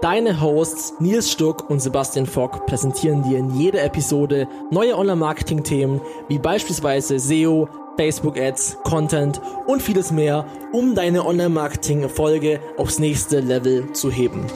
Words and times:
Deine 0.00 0.40
Hosts 0.40 0.94
Nils 1.00 1.28
Stuck 1.32 1.68
und 1.68 1.80
Sebastian 1.80 2.26
Fock 2.26 2.66
präsentieren 2.66 3.24
dir 3.24 3.36
in 3.38 3.50
jeder 3.58 3.82
Episode 3.82 4.46
neue 4.70 4.96
Online-Marketing-Themen 4.96 6.00
wie 6.28 6.38
beispielsweise 6.38 7.18
SEO, 7.18 7.68
Facebook-Ads, 7.96 8.78
Content 8.84 9.40
und 9.66 9.82
vieles 9.82 10.12
mehr, 10.12 10.46
um 10.72 10.94
deine 10.94 11.26
Online-Marketing-Erfolge 11.26 12.60
aufs 12.76 13.00
nächste 13.00 13.40
Level 13.40 13.92
zu 13.92 14.08
heben. 14.08 14.46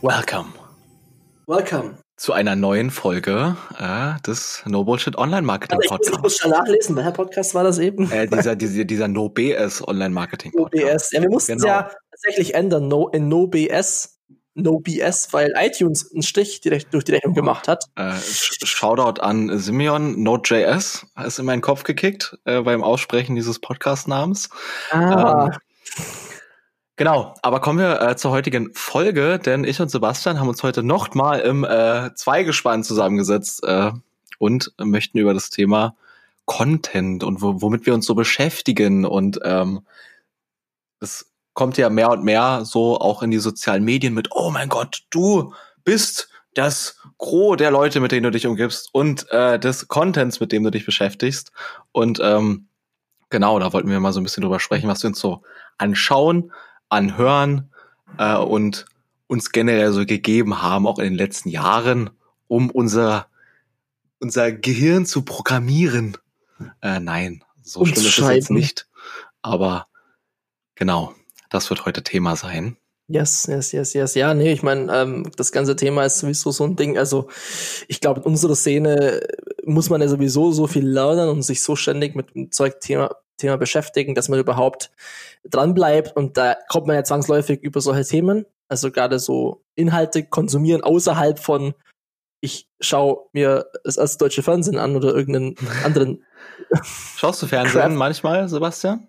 Welcome. 0.00 0.54
Welcome 1.46 2.07
zu 2.18 2.32
einer 2.32 2.56
neuen 2.56 2.90
Folge 2.90 3.56
äh, 3.78 4.20
des 4.26 4.62
No 4.66 4.84
Bullshit 4.84 5.16
Online 5.16 5.42
Marketing 5.42 5.78
Podcasts. 5.78 6.16
Ich 6.16 6.20
muss 6.20 6.36
schon 6.36 6.50
nachlesen, 6.50 6.96
welcher 6.96 7.12
Podcast 7.12 7.54
war 7.54 7.62
das 7.62 7.78
eben? 7.78 8.10
Äh, 8.10 8.26
dieser, 8.26 8.56
dieser, 8.56 8.84
dieser 8.84 9.06
No 9.06 9.28
BS 9.28 9.86
Online 9.86 10.10
Marketing 10.10 10.50
Podcast. 10.50 10.84
No 10.84 10.90
BS. 10.90 11.12
Ja, 11.12 11.22
wir 11.22 11.30
mussten 11.30 11.52
es 11.52 11.62
genau. 11.62 11.74
ja 11.74 11.90
tatsächlich 12.10 12.54
ändern, 12.54 12.88
no, 12.88 13.08
in 13.08 13.28
No 13.28 13.46
BS. 13.46 14.16
No 14.54 14.80
BS, 14.80 15.32
weil 15.32 15.52
iTunes 15.56 16.10
einen 16.12 16.24
Stich 16.24 16.60
direkt 16.60 16.92
durch 16.92 17.04
die 17.04 17.12
Rechnung 17.12 17.32
gemacht 17.32 17.68
hat. 17.68 17.84
Äh, 17.94 18.14
Shoutout 18.18 19.20
an 19.20 19.56
Simeon, 19.56 20.20
Node.js 20.20 21.06
ist 21.24 21.38
in 21.38 21.44
meinen 21.44 21.62
Kopf 21.62 21.84
gekickt 21.84 22.36
äh, 22.44 22.60
beim 22.62 22.82
Aussprechen 22.82 23.36
dieses 23.36 23.60
Podcast-Namens. 23.60 24.48
Ah. 24.90 25.52
Ähm, 25.52 25.58
Genau, 26.98 27.32
aber 27.42 27.60
kommen 27.60 27.78
wir 27.78 28.00
äh, 28.00 28.16
zur 28.16 28.32
heutigen 28.32 28.74
Folge, 28.74 29.38
denn 29.38 29.62
ich 29.62 29.80
und 29.80 29.88
Sebastian 29.88 30.40
haben 30.40 30.48
uns 30.48 30.64
heute 30.64 30.82
noch 30.82 31.14
mal 31.14 31.38
im 31.38 31.62
äh, 31.62 32.12
Zweigespann 32.12 32.82
zusammengesetzt 32.82 33.62
äh, 33.62 33.92
und 34.40 34.72
möchten 34.80 35.18
über 35.18 35.32
das 35.32 35.48
Thema 35.48 35.94
Content 36.44 37.22
und 37.22 37.40
womit 37.40 37.86
wir 37.86 37.94
uns 37.94 38.04
so 38.04 38.16
beschäftigen 38.16 39.04
und 39.04 39.38
ähm, 39.44 39.86
es 40.98 41.30
kommt 41.54 41.78
ja 41.78 41.88
mehr 41.88 42.10
und 42.10 42.24
mehr 42.24 42.64
so 42.64 42.98
auch 42.98 43.22
in 43.22 43.30
die 43.30 43.38
sozialen 43.38 43.84
Medien 43.84 44.12
mit, 44.12 44.30
oh 44.32 44.50
mein 44.50 44.68
Gott, 44.68 45.04
du 45.10 45.54
bist 45.84 46.28
das 46.54 46.98
Gros 47.16 47.58
der 47.58 47.70
Leute, 47.70 48.00
mit 48.00 48.10
denen 48.10 48.24
du 48.24 48.32
dich 48.32 48.48
umgibst 48.48 48.88
und 48.92 49.30
äh, 49.30 49.60
des 49.60 49.86
Contents, 49.86 50.40
mit 50.40 50.50
dem 50.50 50.64
du 50.64 50.72
dich 50.72 50.84
beschäftigst. 50.84 51.52
Und 51.92 52.18
ähm, 52.20 52.66
genau, 53.30 53.60
da 53.60 53.72
wollten 53.72 53.88
wir 53.88 54.00
mal 54.00 54.12
so 54.12 54.18
ein 54.18 54.24
bisschen 54.24 54.40
drüber 54.40 54.58
sprechen, 54.58 54.88
was 54.88 55.04
wir 55.04 55.08
uns 55.10 55.20
so 55.20 55.42
anschauen, 55.76 56.50
anhören 56.88 57.70
äh, 58.18 58.36
und 58.36 58.86
uns 59.26 59.52
generell 59.52 59.92
so 59.92 60.06
gegeben 60.06 60.62
haben, 60.62 60.86
auch 60.86 60.98
in 60.98 61.04
den 61.04 61.14
letzten 61.14 61.48
Jahren, 61.50 62.10
um 62.46 62.70
unser, 62.70 63.26
unser 64.20 64.52
Gehirn 64.52 65.06
zu 65.06 65.22
programmieren. 65.22 66.16
Äh, 66.80 67.00
nein, 67.00 67.44
so 67.62 67.84
schlimm 67.84 68.04
ist 68.04 68.18
es 68.18 68.28
jetzt 68.28 68.50
nicht. 68.50 68.88
Aber 69.42 69.86
genau, 70.74 71.14
das 71.50 71.70
wird 71.70 71.84
heute 71.84 72.02
Thema 72.02 72.36
sein. 72.36 72.76
Yes, 73.10 73.46
yes, 73.48 73.72
yes, 73.72 73.94
yes. 73.94 74.14
Ja, 74.14 74.34
nee, 74.34 74.52
ich 74.52 74.62
meine, 74.62 74.92
ähm, 74.94 75.30
das 75.36 75.50
ganze 75.50 75.76
Thema 75.76 76.04
ist 76.04 76.18
sowieso 76.18 76.50
so 76.50 76.64
ein 76.64 76.76
Ding. 76.76 76.98
Also, 76.98 77.28
ich 77.86 78.00
glaube, 78.00 78.20
in 78.20 78.26
unserer 78.26 78.54
Szene 78.54 79.26
muss 79.64 79.88
man 79.88 80.02
ja 80.02 80.08
sowieso 80.08 80.52
so 80.52 80.66
viel 80.66 80.86
lernen 80.86 81.30
und 81.30 81.42
sich 81.42 81.62
so 81.62 81.74
ständig 81.74 82.14
mit 82.14 82.34
dem 82.34 82.52
Zeugthema 82.52 83.08
Thema 83.08 83.16
beschäftigen, 83.38 84.14
dass 84.14 84.28
man 84.28 84.38
überhaupt 84.38 84.90
dran 85.44 85.74
bleibt. 85.74 86.16
Und 86.16 86.36
da 86.36 86.56
kommt 86.68 86.86
man 86.86 86.96
ja 86.96 87.04
zwangsläufig 87.04 87.62
über 87.62 87.80
solche 87.80 88.04
Themen. 88.04 88.46
Also 88.68 88.90
gerade 88.90 89.18
so 89.18 89.62
Inhalte 89.74 90.24
konsumieren 90.24 90.82
außerhalb 90.82 91.38
von 91.38 91.74
ich 92.40 92.68
schaue 92.80 93.26
mir 93.32 93.66
das 93.82 93.96
erste 93.96 94.18
deutsche 94.18 94.44
Fernsehen 94.44 94.78
an 94.78 94.94
oder 94.94 95.14
irgendeinen 95.14 95.56
anderen. 95.84 96.24
Schaust 97.16 97.42
du 97.42 97.46
Fernsehen 97.46 97.80
Crap. 97.80 97.92
manchmal, 97.92 98.48
Sebastian? 98.48 99.08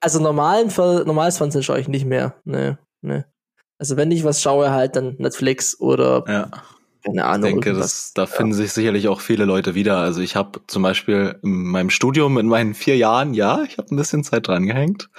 Also 0.00 0.20
normalen, 0.20 0.72
normales 1.06 1.36
Fernsehen 1.36 1.62
schaue 1.62 1.80
ich 1.80 1.88
nicht 1.88 2.06
mehr. 2.06 2.34
Nee, 2.44 2.76
nee. 3.02 3.24
Also 3.78 3.96
wenn 3.96 4.10
ich 4.12 4.24
was 4.24 4.40
schaue, 4.40 4.70
halt 4.70 4.96
dann 4.96 5.16
Netflix 5.18 5.78
oder 5.78 6.24
ja 6.26 6.50
keine 7.04 7.24
Ahnung. 7.26 7.58
Ich 7.58 7.64
denke, 7.64 7.74
das, 7.74 8.12
da 8.14 8.26
finden 8.26 8.52
ja. 8.52 8.58
sich 8.58 8.72
sicherlich 8.72 9.08
auch 9.08 9.20
viele 9.20 9.44
Leute 9.44 9.74
wieder. 9.74 9.98
Also 9.98 10.20
ich 10.20 10.36
habe 10.36 10.60
zum 10.66 10.82
Beispiel 10.82 11.38
in 11.42 11.64
meinem 11.64 11.90
Studium 11.90 12.38
in 12.38 12.46
meinen 12.46 12.74
vier 12.74 12.96
Jahren, 12.96 13.34
ja, 13.34 13.62
ich 13.62 13.76
habe 13.76 13.94
ein 13.94 13.96
bisschen 13.96 14.24
Zeit 14.24 14.48
dran 14.48 14.66
gehängt, 14.66 15.10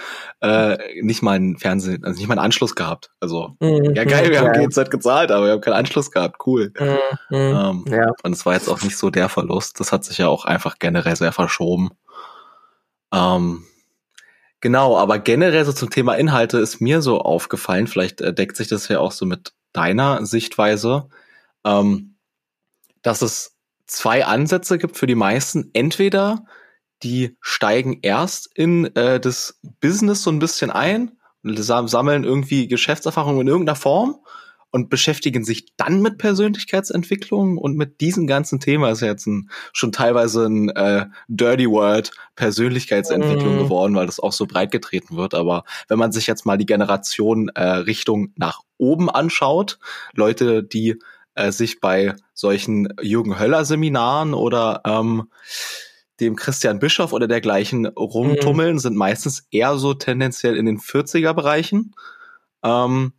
äh, 0.41 0.77
nicht 1.01 1.21
mal 1.21 1.35
einen 1.35 1.57
Fernsehen, 1.57 2.03
also 2.03 2.17
nicht 2.17 2.27
mal 2.27 2.33
einen 2.33 2.45
Anschluss 2.45 2.75
gehabt. 2.75 3.11
Also 3.19 3.55
mhm. 3.59 3.93
ja 3.93 4.03
geil, 4.03 4.29
wir 4.29 4.35
ja. 4.35 4.41
haben 4.41 4.67
GZ 4.67 4.89
gezahlt, 4.89 5.31
aber 5.31 5.45
wir 5.45 5.51
haben 5.53 5.61
keinen 5.61 5.73
Anschluss 5.73 6.11
gehabt. 6.11 6.37
Cool. 6.45 6.73
Mhm. 6.79 6.97
Ähm, 7.31 7.85
ja. 7.89 8.11
Und 8.23 8.33
es 8.33 8.45
war 8.45 8.53
jetzt 8.53 8.69
auch 8.69 8.81
nicht 8.81 8.97
so 8.97 9.09
der 9.11 9.29
Verlust. 9.29 9.79
Das 9.79 9.91
hat 9.91 10.03
sich 10.03 10.17
ja 10.17 10.27
auch 10.27 10.45
einfach 10.45 10.79
generell 10.79 11.15
sehr 11.15 11.31
verschoben. 11.31 11.91
Ähm, 13.13 13.63
Genau, 14.61 14.97
aber 14.97 15.19
generell 15.19 15.63
so 15.63 15.73
zum 15.73 15.91
Thema 15.91 16.15
Inhalte 16.15 16.57
ist 16.57 16.79
mir 16.79 17.03
so 17.03 17.19
aufgefallen, 17.19 17.85
vielleicht 17.85 18.19
äh, 18.21 18.33
deckt 18.33 18.57
sich 18.57 18.67
das 18.67 18.87
ja 18.87 18.99
auch 18.99 19.11
so 19.11 19.27
mit 19.27 19.53
deiner 19.73 20.25
Sichtweise, 20.25 21.07
ähm, 21.65 22.15
dass 23.01 23.21
es 23.21 23.57
zwei 23.87 24.25
Ansätze 24.25 24.77
gibt 24.77 24.97
für 24.97 25.07
die 25.07 25.15
meisten. 25.15 25.69
Entweder 25.73 26.45
die 27.03 27.37
steigen 27.41 27.99
erst 28.01 28.49
in 28.55 28.95
äh, 28.95 29.19
das 29.19 29.59
Business 29.81 30.23
so 30.23 30.31
ein 30.31 30.39
bisschen 30.39 30.71
ein, 30.71 31.11
sammeln 31.43 32.23
irgendwie 32.23 32.67
Geschäftserfahrung 32.67 33.39
in 33.41 33.47
irgendeiner 33.47 33.75
Form 33.75 34.15
und 34.71 34.89
beschäftigen 34.89 35.45
sich 35.45 35.73
dann 35.77 36.01
mit 36.01 36.17
Persönlichkeitsentwicklung 36.17 37.57
und 37.57 37.77
mit 37.77 38.01
diesem 38.01 38.27
ganzen 38.27 38.59
Thema 38.59 38.89
ist 38.89 39.01
ja 39.01 39.07
jetzt 39.07 39.27
ein, 39.27 39.49
schon 39.71 39.91
teilweise 39.91 40.47
ein 40.47 40.69
äh, 40.69 41.05
Dirty 41.27 41.69
Word 41.69 42.11
Persönlichkeitsentwicklung 42.35 43.55
mm. 43.55 43.59
geworden, 43.59 43.95
weil 43.95 44.07
das 44.07 44.19
auch 44.19 44.33
so 44.33 44.47
breit 44.47 44.71
getreten 44.71 45.15
wird. 45.15 45.33
Aber 45.33 45.63
wenn 45.87 45.99
man 45.99 46.11
sich 46.11 46.27
jetzt 46.27 46.45
mal 46.45 46.57
die 46.57 46.65
Generation 46.65 47.49
äh, 47.55 47.63
Richtung 47.63 48.33
nach 48.35 48.61
oben 48.77 49.09
anschaut, 49.09 49.79
Leute, 50.13 50.63
die 50.63 50.99
äh, 51.35 51.51
sich 51.51 51.79
bei 51.79 52.15
solchen 52.33 52.93
Jürgen 53.01 53.39
Höller 53.39 53.65
Seminaren 53.65 54.33
oder 54.33 54.81
ähm, 54.85 55.29
dem 56.19 56.35
Christian 56.35 56.79
Bischof 56.79 57.13
oder 57.13 57.27
dergleichen 57.27 57.85
rumtummeln, 57.85 58.75
mhm. 58.75 58.79
sind 58.79 58.95
meistens 58.95 59.47
eher 59.51 59.77
so 59.77 59.93
tendenziell 59.93 60.55
in 60.55 60.65
den 60.65 60.79
40er 60.79 61.33
Bereichen. 61.33 61.93
Ähm, 62.63 63.13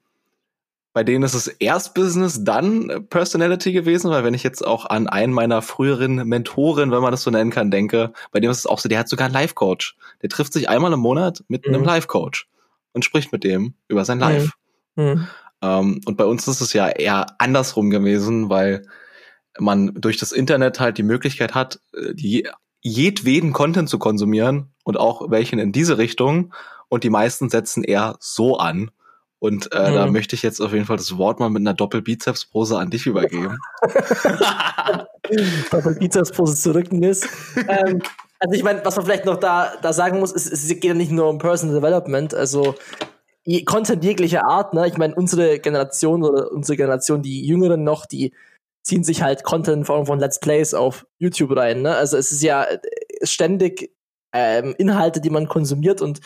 bei 0.97 1.05
denen 1.05 1.25
ist 1.25 1.35
es 1.35 1.47
erst 1.47 1.95
Business, 1.95 2.43
dann 2.43 3.07
Personality 3.11 3.73
gewesen, 3.73 4.11
weil 4.11 4.25
wenn 4.25 4.33
ich 4.33 4.43
jetzt 4.43 4.67
auch 4.67 4.87
an 4.87 5.09
einen 5.09 5.35
meiner 5.35 5.61
früheren 5.61 6.27
Mentoren, 6.27 6.91
wenn 6.91 7.03
man 7.03 7.11
das 7.11 7.23
so 7.23 7.31
nennen 7.31 7.51
kann, 7.51 7.71
denke, 7.71 8.15
bei 8.33 8.41
dem 8.41 8.51
ist 8.51 8.61
es 8.61 8.67
auch 8.67 8.79
so, 8.79 8.89
der 8.89 9.01
hat 9.01 9.09
sogar 9.11 9.27
einen 9.27 9.35
Life-Coach. 9.35 9.95
Der 10.23 10.31
trifft 10.31 10.55
sich 10.55 10.71
einmal 10.71 10.95
im 10.95 11.01
Monat 11.01 11.45
mit 11.49 11.67
mhm. 11.67 11.75
einem 11.75 11.85
Life-Coach 11.85 12.49
und 12.95 13.05
spricht 13.05 13.31
mit 13.31 13.45
dem 13.45 13.75
über 13.89 14.07
sein 14.07 14.19
Life. 14.19 14.53
Mhm. 14.95 15.29
Ähm, 15.63 16.01
und 16.05 16.17
bei 16.17 16.25
uns 16.25 16.47
ist 16.49 16.61
es 16.61 16.73
ja 16.73 16.89
eher 16.89 17.27
andersrum 17.39 17.91
gewesen, 17.91 18.49
weil 18.51 18.87
man 19.59 19.95
durch 19.95 20.17
das 20.19 20.33
Internet 20.33 20.81
halt 20.81 20.99
die 20.99 21.03
Möglichkeit 21.03 21.55
hat, 21.55 21.81
äh, 21.95 22.15
die 22.15 22.49
jedweden 22.83 23.53
Content 23.53 23.89
zu 23.89 23.99
konsumieren 23.99 24.73
und 24.85 24.97
auch 24.97 25.31
welchen 25.31 25.59
in 25.59 25.73
diese 25.73 25.99
Richtung. 25.99 26.55
Und 26.89 27.03
die 27.03 27.11
meisten 27.11 27.51
setzen 27.51 27.83
eher 27.83 28.17
so 28.21 28.59
an. 28.59 28.91
Und 29.39 29.73
äh, 29.73 29.91
mhm. 29.91 29.95
da 29.95 30.07
möchte 30.07 30.35
ich 30.37 30.43
jetzt 30.43 30.61
auf 30.61 30.73
jeden 30.73 30.87
Fall 30.87 30.97
das 30.97 31.19
Wort 31.19 31.41
mal 31.41 31.51
mit 31.51 31.61
einer 31.61 31.75
Doppelbizeps-Pose 31.75 32.79
an 32.79 32.91
dich 32.91 33.07
übergeben. 33.07 33.59
Doppelbizeps-Pose 35.71 36.57
zurück, 36.57 36.93
Nils. 36.93 37.29
ähm, 37.69 38.01
also 38.39 38.55
ich 38.55 38.63
meine, 38.63 38.85
was 38.85 38.97
man 38.97 39.05
vielleicht 39.05 39.25
noch 39.25 39.39
da, 39.39 39.73
da 39.83 39.93
sagen 39.93 40.21
muss, 40.21 40.33
ist, 40.33 40.53
es 40.53 40.69
geht 40.69 40.85
ja 40.85 40.95
nicht 40.95 41.11
nur 41.11 41.29
um 41.29 41.39
Personal 41.39 41.75
Development. 41.77 42.35
Also 42.35 42.77
Content 43.65 44.05
jeglicher 44.05 44.45
Art, 44.45 44.75
ne? 44.75 44.87
Ich 44.89 44.97
meine, 44.97 45.15
unsere 45.15 45.59
Generation 45.61 46.25
oder 46.25 46.51
unsere 46.51 46.77
Generation, 46.77 47.23
die 47.23 47.47
Jüngeren 47.47 47.85
noch, 47.85 48.07
die 48.07 48.35
ziehen 48.83 49.05
sich 49.05 49.23
halt 49.23 49.45
Content 49.45 49.79
in 49.79 49.85
Form 49.85 50.07
von 50.07 50.19
Let's 50.19 50.41
Plays 50.41 50.75
auf 50.75 51.07
YouTube 51.19 51.57
rein, 51.57 51.83
ne? 51.83 51.95
Also 51.95 52.17
es 52.17 52.33
ist 52.33 52.43
ja 52.43 52.65
äh, 52.65 52.79
ständig 53.23 53.93
ähm, 54.33 54.75
Inhalte, 54.79 55.21
die 55.21 55.31
man 55.31 55.49
konsumiert 55.49 56.03
und 56.03 56.21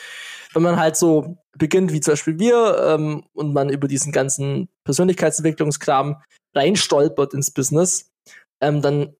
wenn 0.52 0.62
man 0.62 0.80
halt 0.80 0.96
so 0.96 1.36
beginnt, 1.56 1.92
wie 1.92 2.00
zum 2.00 2.12
Beispiel 2.12 2.38
wir, 2.38 2.76
ähm, 2.86 3.24
und 3.34 3.52
man 3.52 3.70
über 3.70 3.86
diesen 3.86 4.12
ganzen 4.12 4.68
Persönlichkeitsentwicklungskram 4.84 6.20
reinstolpert 6.54 7.34
ins 7.34 7.50
Business, 7.52 8.10
ähm, 8.60 8.82
dann 8.82 9.14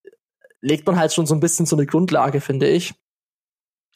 legt 0.60 0.86
man 0.86 0.98
halt 0.98 1.12
schon 1.12 1.26
so 1.26 1.34
ein 1.34 1.40
bisschen 1.40 1.66
so 1.66 1.76
eine 1.76 1.86
Grundlage, 1.86 2.40
finde 2.40 2.68
ich. 2.68 2.94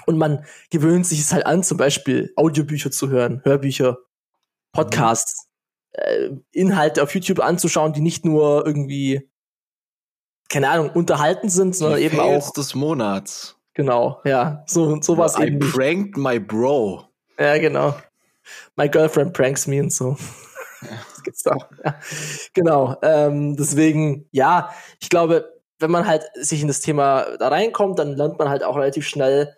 Und 0.06 0.18
man 0.18 0.44
gewöhnt 0.70 1.06
sich 1.06 1.20
es 1.20 1.32
halt 1.32 1.46
an, 1.46 1.62
zum 1.62 1.78
Beispiel 1.78 2.32
Audiobücher 2.36 2.90
zu 2.90 3.08
hören, 3.08 3.40
Hörbücher 3.44 3.98
Podcasts, 4.72 5.48
äh, 5.92 6.30
Inhalte 6.52 7.02
auf 7.02 7.14
YouTube 7.14 7.40
anzuschauen, 7.40 7.92
die 7.92 8.00
nicht 8.00 8.24
nur 8.24 8.66
irgendwie, 8.66 9.30
keine 10.48 10.68
Ahnung, 10.68 10.90
unterhalten 10.90 11.48
sind, 11.48 11.74
sondern 11.76 12.00
die 12.00 12.06
eben 12.06 12.16
Fails 12.16 12.48
auch. 12.48 12.52
des 12.52 12.74
Monats. 12.74 13.56
Genau, 13.74 14.20
ja, 14.24 14.62
so 14.66 15.00
sowas 15.00 15.38
I 15.38 15.44
eben. 15.46 15.56
I 15.56 15.70
pranked 15.70 16.16
my 16.16 16.38
bro. 16.38 17.08
Ja, 17.38 17.58
genau. 17.58 17.94
My 18.76 18.88
girlfriend 18.88 19.32
pranks 19.32 19.66
me 19.66 19.80
und 19.80 19.92
so. 19.92 20.16
das 20.80 21.22
gibt's 21.22 21.46
auch. 21.46 21.66
Ja. 21.84 21.98
Genau. 22.52 22.96
Ähm, 23.02 23.56
deswegen, 23.56 24.28
ja, 24.30 24.70
ich 25.00 25.08
glaube, 25.08 25.52
wenn 25.78 25.90
man 25.90 26.06
halt 26.06 26.24
sich 26.34 26.62
in 26.62 26.68
das 26.68 26.80
Thema 26.80 27.36
da 27.38 27.48
reinkommt, 27.48 27.98
dann 27.98 28.16
lernt 28.16 28.38
man 28.38 28.48
halt 28.48 28.62
auch 28.62 28.76
relativ 28.76 29.08
schnell, 29.08 29.56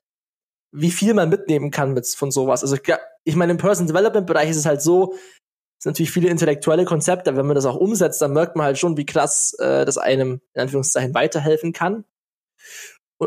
wie 0.72 0.90
viel 0.90 1.14
man 1.14 1.28
mitnehmen 1.28 1.70
kann 1.70 1.92
mit 1.92 2.06
von 2.06 2.30
sowas. 2.30 2.62
Also 2.62 2.76
ich 3.24 3.36
meine, 3.36 3.52
im 3.52 3.58
Person 3.58 3.86
Development 3.86 4.26
Bereich 4.26 4.50
ist 4.50 4.56
es 4.56 4.66
halt 4.66 4.82
so, 4.82 5.14
es 5.78 5.84
sind 5.84 5.92
natürlich 5.92 6.10
viele 6.10 6.30
intellektuelle 6.30 6.84
Konzepte, 6.84 7.36
wenn 7.36 7.46
man 7.46 7.54
das 7.54 7.66
auch 7.66 7.76
umsetzt, 7.76 8.22
dann 8.22 8.32
merkt 8.32 8.56
man 8.56 8.66
halt 8.66 8.78
schon, 8.78 8.96
wie 8.96 9.06
krass 9.06 9.54
äh, 9.58 9.84
das 9.84 9.98
einem 9.98 10.40
in 10.54 10.62
Anführungszeichen 10.62 11.14
weiterhelfen 11.14 11.72
kann. 11.72 12.04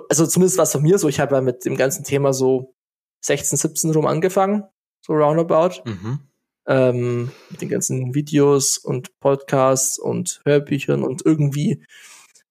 Also 0.10 0.26
zumindest 0.26 0.58
was 0.58 0.72
von 0.72 0.82
mir 0.82 0.98
so, 0.98 1.08
ich 1.08 1.20
habe 1.20 1.36
ja 1.36 1.42
mit 1.42 1.66
dem 1.66 1.78
ganzen 1.78 2.04
Thema 2.04 2.34
so 2.34 2.74
16, 3.22 3.58
17 3.58 3.92
rum 3.92 4.08
angefangen, 4.08 4.64
so 5.06 5.14
roundabout. 5.14 5.82
Mhm. 5.86 6.20
Ähm, 6.68 7.32
mit 7.50 7.62
den 7.62 7.70
ganzen 7.70 8.14
Videos 8.14 8.78
und 8.78 9.20
Podcasts 9.20 9.98
und 9.98 10.42
Hörbüchern 10.46 11.04
und 11.04 11.26
irgendwie, 11.26 11.84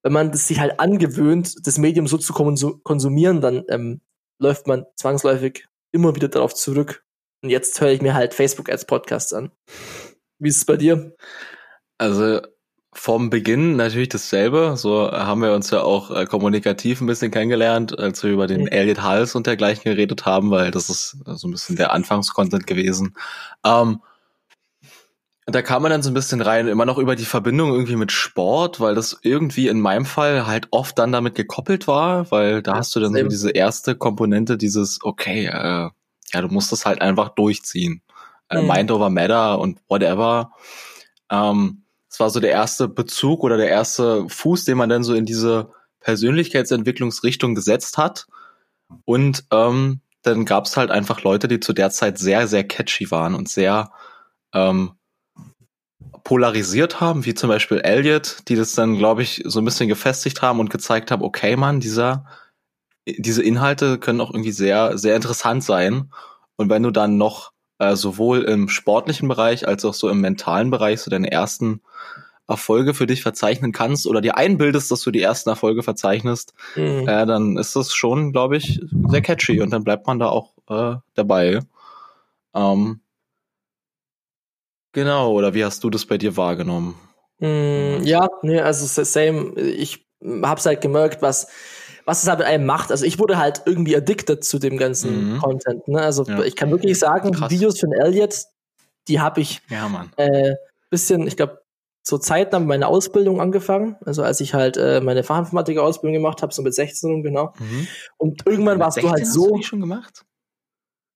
wenn 0.02 0.12
man 0.12 0.32
das 0.32 0.48
sich 0.48 0.58
halt 0.58 0.80
angewöhnt, 0.80 1.54
das 1.64 1.78
Medium 1.78 2.08
so 2.08 2.18
zu 2.18 2.32
konsumieren, 2.32 3.40
dann 3.40 3.64
ähm, 3.68 4.00
läuft 4.38 4.66
man 4.66 4.86
zwangsläufig 4.96 5.66
immer 5.92 6.14
wieder 6.14 6.28
darauf 6.28 6.54
zurück. 6.54 7.04
Und 7.42 7.50
jetzt 7.50 7.80
höre 7.80 7.90
ich 7.90 8.02
mir 8.02 8.14
halt 8.14 8.34
Facebook 8.34 8.68
als 8.70 8.84
Podcast 8.84 9.34
an. 9.34 9.50
Wie 10.38 10.48
ist 10.48 10.58
es 10.58 10.64
bei 10.64 10.76
dir? 10.76 11.14
Also 11.98 12.40
vom 12.92 13.30
Beginn 13.30 13.76
natürlich 13.76 14.08
dasselbe. 14.08 14.74
So 14.76 15.10
haben 15.10 15.42
wir 15.42 15.52
uns 15.52 15.70
ja 15.70 15.82
auch 15.82 16.10
äh, 16.10 16.26
kommunikativ 16.26 17.00
ein 17.00 17.06
bisschen 17.06 17.30
kennengelernt, 17.30 17.98
als 17.98 18.22
wir 18.22 18.30
über 18.30 18.46
den 18.46 18.62
mhm. 18.62 18.68
Elliot 18.68 19.02
Hals 19.02 19.34
und 19.34 19.46
dergleichen 19.46 19.84
geredet 19.84 20.26
haben, 20.26 20.50
weil 20.50 20.70
das 20.70 20.90
ist 20.90 21.16
so 21.24 21.48
ein 21.48 21.52
bisschen 21.52 21.76
der 21.76 21.92
Anfangscontent 21.92 22.66
gewesen. 22.66 23.14
Ähm, 23.64 24.00
da 25.50 25.62
kam 25.62 25.82
man 25.82 25.90
dann 25.90 26.02
so 26.02 26.10
ein 26.10 26.14
bisschen 26.14 26.40
rein, 26.42 26.68
immer 26.68 26.84
noch 26.84 26.98
über 26.98 27.16
die 27.16 27.24
Verbindung 27.24 27.72
irgendwie 27.72 27.96
mit 27.96 28.12
Sport, 28.12 28.80
weil 28.80 28.94
das 28.94 29.18
irgendwie 29.22 29.68
in 29.68 29.80
meinem 29.80 30.04
Fall 30.04 30.46
halt 30.46 30.68
oft 30.72 30.98
dann 30.98 31.12
damit 31.12 31.34
gekoppelt 31.34 31.86
war, 31.86 32.30
weil 32.30 32.62
da 32.62 32.72
ja, 32.72 32.78
hast 32.78 32.94
du 32.94 33.00
dann 33.00 33.14
so 33.14 33.22
diese 33.28 33.50
erste 33.50 33.94
Komponente, 33.94 34.58
dieses, 34.58 34.98
okay, 35.02 35.46
äh, 35.46 35.90
ja, 36.32 36.40
du 36.40 36.48
musst 36.48 36.70
das 36.72 36.84
halt 36.84 37.00
einfach 37.00 37.30
durchziehen. 37.30 38.02
Äh, 38.50 38.60
mhm. 38.60 38.68
Mind 38.68 38.90
over 38.90 39.08
Matter 39.08 39.58
und 39.58 39.80
whatever. 39.88 40.52
Ähm, 41.30 41.84
das 42.10 42.20
war 42.20 42.30
so 42.30 42.40
der 42.40 42.50
erste 42.50 42.88
Bezug 42.88 43.42
oder 43.42 43.56
der 43.56 43.68
erste 43.68 44.28
Fuß, 44.28 44.64
den 44.64 44.76
man 44.76 44.88
dann 44.88 45.04
so 45.04 45.14
in 45.14 45.24
diese 45.24 45.70
Persönlichkeitsentwicklungsrichtung 46.00 47.54
gesetzt 47.54 47.96
hat. 47.96 48.26
Und 49.04 49.44
ähm, 49.50 50.00
dann 50.22 50.44
gab 50.44 50.64
es 50.64 50.76
halt 50.76 50.90
einfach 50.90 51.22
Leute, 51.22 51.48
die 51.48 51.60
zu 51.60 51.72
der 51.72 51.90
Zeit 51.90 52.18
sehr, 52.18 52.48
sehr 52.48 52.64
catchy 52.64 53.10
waren 53.10 53.34
und 53.34 53.48
sehr 53.48 53.90
ähm, 54.52 54.92
polarisiert 56.24 57.00
haben, 57.00 57.24
wie 57.24 57.34
zum 57.34 57.48
Beispiel 57.48 57.78
Elliot, 57.78 58.38
die 58.48 58.56
das 58.56 58.72
dann, 58.72 58.98
glaube 58.98 59.22
ich, 59.22 59.42
so 59.44 59.60
ein 59.60 59.64
bisschen 59.64 59.88
gefestigt 59.88 60.42
haben 60.42 60.60
und 60.60 60.70
gezeigt 60.70 61.10
haben, 61.10 61.22
okay, 61.22 61.56
man, 61.56 61.80
dieser, 61.80 62.26
diese 63.06 63.42
Inhalte 63.42 63.98
können 63.98 64.20
auch 64.20 64.30
irgendwie 64.30 64.52
sehr, 64.52 64.98
sehr 64.98 65.16
interessant 65.16 65.64
sein. 65.64 66.10
Und 66.56 66.70
wenn 66.70 66.82
du 66.82 66.90
dann 66.90 67.16
noch 67.16 67.52
äh, 67.78 67.96
sowohl 67.96 68.42
im 68.42 68.68
sportlichen 68.68 69.28
Bereich 69.28 69.66
als 69.66 69.84
auch 69.84 69.94
so 69.94 70.08
im 70.08 70.20
mentalen 70.20 70.70
Bereich 70.70 71.00
so 71.00 71.10
deine 71.10 71.30
ersten 71.30 71.80
Erfolge 72.48 72.94
für 72.94 73.06
dich 73.06 73.22
verzeichnen 73.22 73.72
kannst 73.72 74.06
oder 74.06 74.20
dir 74.20 74.36
einbildest, 74.36 74.90
dass 74.90 75.02
du 75.02 75.10
die 75.10 75.20
ersten 75.20 75.50
Erfolge 75.50 75.82
verzeichnest, 75.82 76.54
mhm. 76.76 77.06
äh, 77.06 77.26
dann 77.26 77.56
ist 77.58 77.76
das 77.76 77.92
schon, 77.92 78.32
glaube 78.32 78.56
ich, 78.56 78.80
sehr 79.08 79.20
catchy 79.20 79.60
und 79.60 79.70
dann 79.70 79.84
bleibt 79.84 80.06
man 80.06 80.18
da 80.18 80.28
auch 80.28 80.52
äh, 80.68 80.96
dabei. 81.14 81.60
Ähm, 82.54 83.00
genau, 84.98 85.32
oder 85.32 85.54
wie 85.54 85.64
hast 85.64 85.82
du 85.84 85.90
das 85.90 86.06
bei 86.06 86.18
dir 86.18 86.36
wahrgenommen? 86.36 86.94
Mm, 87.38 88.02
ja, 88.02 88.28
nee, 88.42 88.60
also 88.60 89.04
same. 89.04 89.52
Ich 89.60 90.06
hab's 90.42 90.66
halt 90.66 90.80
gemerkt, 90.80 91.22
was 91.22 91.48
was 92.04 92.22
es 92.22 92.28
halt 92.28 92.38
mit 92.38 92.48
einem 92.48 92.64
macht. 92.64 92.90
Also 92.90 93.04
ich 93.04 93.18
wurde 93.18 93.36
halt 93.36 93.62
irgendwie 93.66 93.94
addicted 93.94 94.42
zu 94.42 94.58
dem 94.58 94.78
ganzen 94.78 95.34
mhm. 95.34 95.38
Content. 95.40 95.86
Ne? 95.88 96.00
Also 96.00 96.24
ja. 96.24 96.42
ich 96.42 96.56
kann 96.56 96.70
wirklich 96.70 96.98
sagen, 96.98 97.32
Krass. 97.32 97.50
Videos 97.50 97.78
von 97.78 97.92
Elliot, 97.92 98.44
die 99.08 99.20
habe 99.20 99.42
ich 99.42 99.60
ja, 99.68 99.88
Mann. 99.90 100.10
Äh, 100.16 100.54
bisschen, 100.88 101.26
ich 101.26 101.36
glaube, 101.36 101.60
zur 102.02 102.22
Zeit 102.22 102.54
dann 102.54 102.66
meine 102.66 102.86
Ausbildung 102.86 103.42
angefangen. 103.42 103.96
Also 104.06 104.22
als 104.22 104.40
ich 104.40 104.54
halt 104.54 104.78
äh, 104.78 105.02
meine 105.02 105.22
Fachinformatiker-Ausbildung 105.22 106.14
gemacht 106.14 106.40
habe, 106.40 106.54
so 106.54 106.62
mit 106.62 106.72
16 106.72 107.22
genau. 107.22 107.52
Mhm. 107.58 107.86
Und 108.16 108.46
irgendwann 108.46 108.78
warst 108.78 109.02
du 109.02 109.10
halt 109.10 109.26
so. 109.26 109.44
Hast 109.44 109.50
du 109.50 109.62
schon 109.62 109.80
gemacht? 109.80 110.24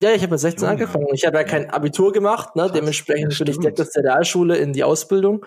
Ja, 0.03 0.11
ich 0.11 0.23
habe 0.23 0.33
mit 0.33 0.41
16 0.41 0.61
Junge. 0.61 0.73
angefangen. 0.73 1.07
Ich 1.13 1.25
habe 1.25 1.39
ja 1.39 1.45
kein 1.45 1.71
Abitur 1.71 2.13
gemacht, 2.13 2.57
ne? 2.57 2.65
Krass, 2.65 2.73
Dementsprechend 2.73 3.39
bin 3.39 3.49
ich 3.49 3.59
direkt 3.59 3.81
aus 3.81 3.91
der 3.91 4.05
Realschule 4.05 4.57
in 4.57 4.73
die 4.73 4.85
Ausbildung 4.85 5.47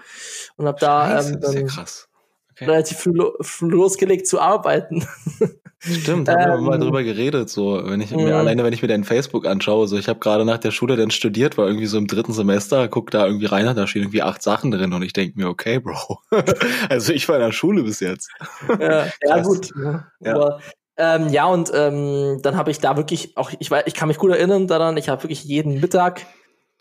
und 0.56 0.66
habe 0.66 0.80
da 0.80 1.20
ähm, 1.20 1.40
dann, 1.42 1.54
ja 1.54 1.64
krass 1.64 2.08
okay. 2.56 2.66
relativ 2.66 2.98
früh, 2.98 3.68
losgelegt 3.68 4.28
zu 4.28 4.40
arbeiten. 4.40 5.06
Stimmt, 5.80 6.30
haben 6.30 6.40
ähm, 6.40 6.50
wir 6.50 6.62
mal 6.62 6.80
drüber 6.80 7.04
geredet, 7.04 7.50
so, 7.50 7.80
wenn 7.86 8.02
ich 8.02 8.10
mir, 8.10 8.36
alleine 8.36 8.64
wenn 8.64 8.74
ich 8.74 8.82
mir 8.82 8.88
dein 8.88 9.04
Facebook 9.04 9.46
anschaue, 9.46 9.88
so, 9.88 9.98
ich 9.98 10.08
habe 10.08 10.20
gerade 10.20 10.44
nach 10.44 10.58
der 10.58 10.72
Schule 10.72 10.96
dann 10.96 11.12
studiert, 11.12 11.60
war 11.60 11.68
irgendwie 11.68 11.86
so 11.86 12.00
im 12.00 12.08
dritten 12.08 12.34
Semester, 12.34 12.88
guck 12.88 13.12
da 13.12 13.28
irgendwie 13.28 13.46
rein, 13.46 13.66
da 13.76 13.86
stehen 13.86 14.04
irgendwie 14.04 14.24
acht 14.24 14.42
Sachen 14.42 14.72
drin 14.72 14.94
und 14.94 15.04
ich 15.04 15.14
denke 15.14 15.38
mir, 15.38 15.48
okay, 15.48 15.80
Bro. 15.80 16.22
also 16.90 17.14
ich 17.14 17.30
war 17.30 17.36
in 17.36 17.44
der 17.44 17.52
Schule 17.52 17.84
bis 17.84 18.00
jetzt. 18.00 18.32
Ja, 18.80 19.08
ja 19.22 19.42
gut. 19.44 19.70
Ja. 19.78 20.34
Aber, 20.34 20.60
ähm, 20.98 21.30
ja, 21.30 21.46
und 21.46 21.72
ähm, 21.74 22.40
dann 22.42 22.56
habe 22.56 22.72
ich 22.72 22.80
da 22.80 22.96
wirklich 22.96 23.36
auch, 23.36 23.52
ich 23.60 23.70
weiß, 23.70 23.84
ich 23.88 23.94
kann 23.94 24.08
mich 24.08 24.18
gut 24.18 24.32
erinnern 24.32 24.68
daran, 24.68 24.96
ich 24.98 25.10
habe 25.10 25.24
wirklich 25.24 25.44
jeden 25.44 25.82
Mittag 25.82 26.26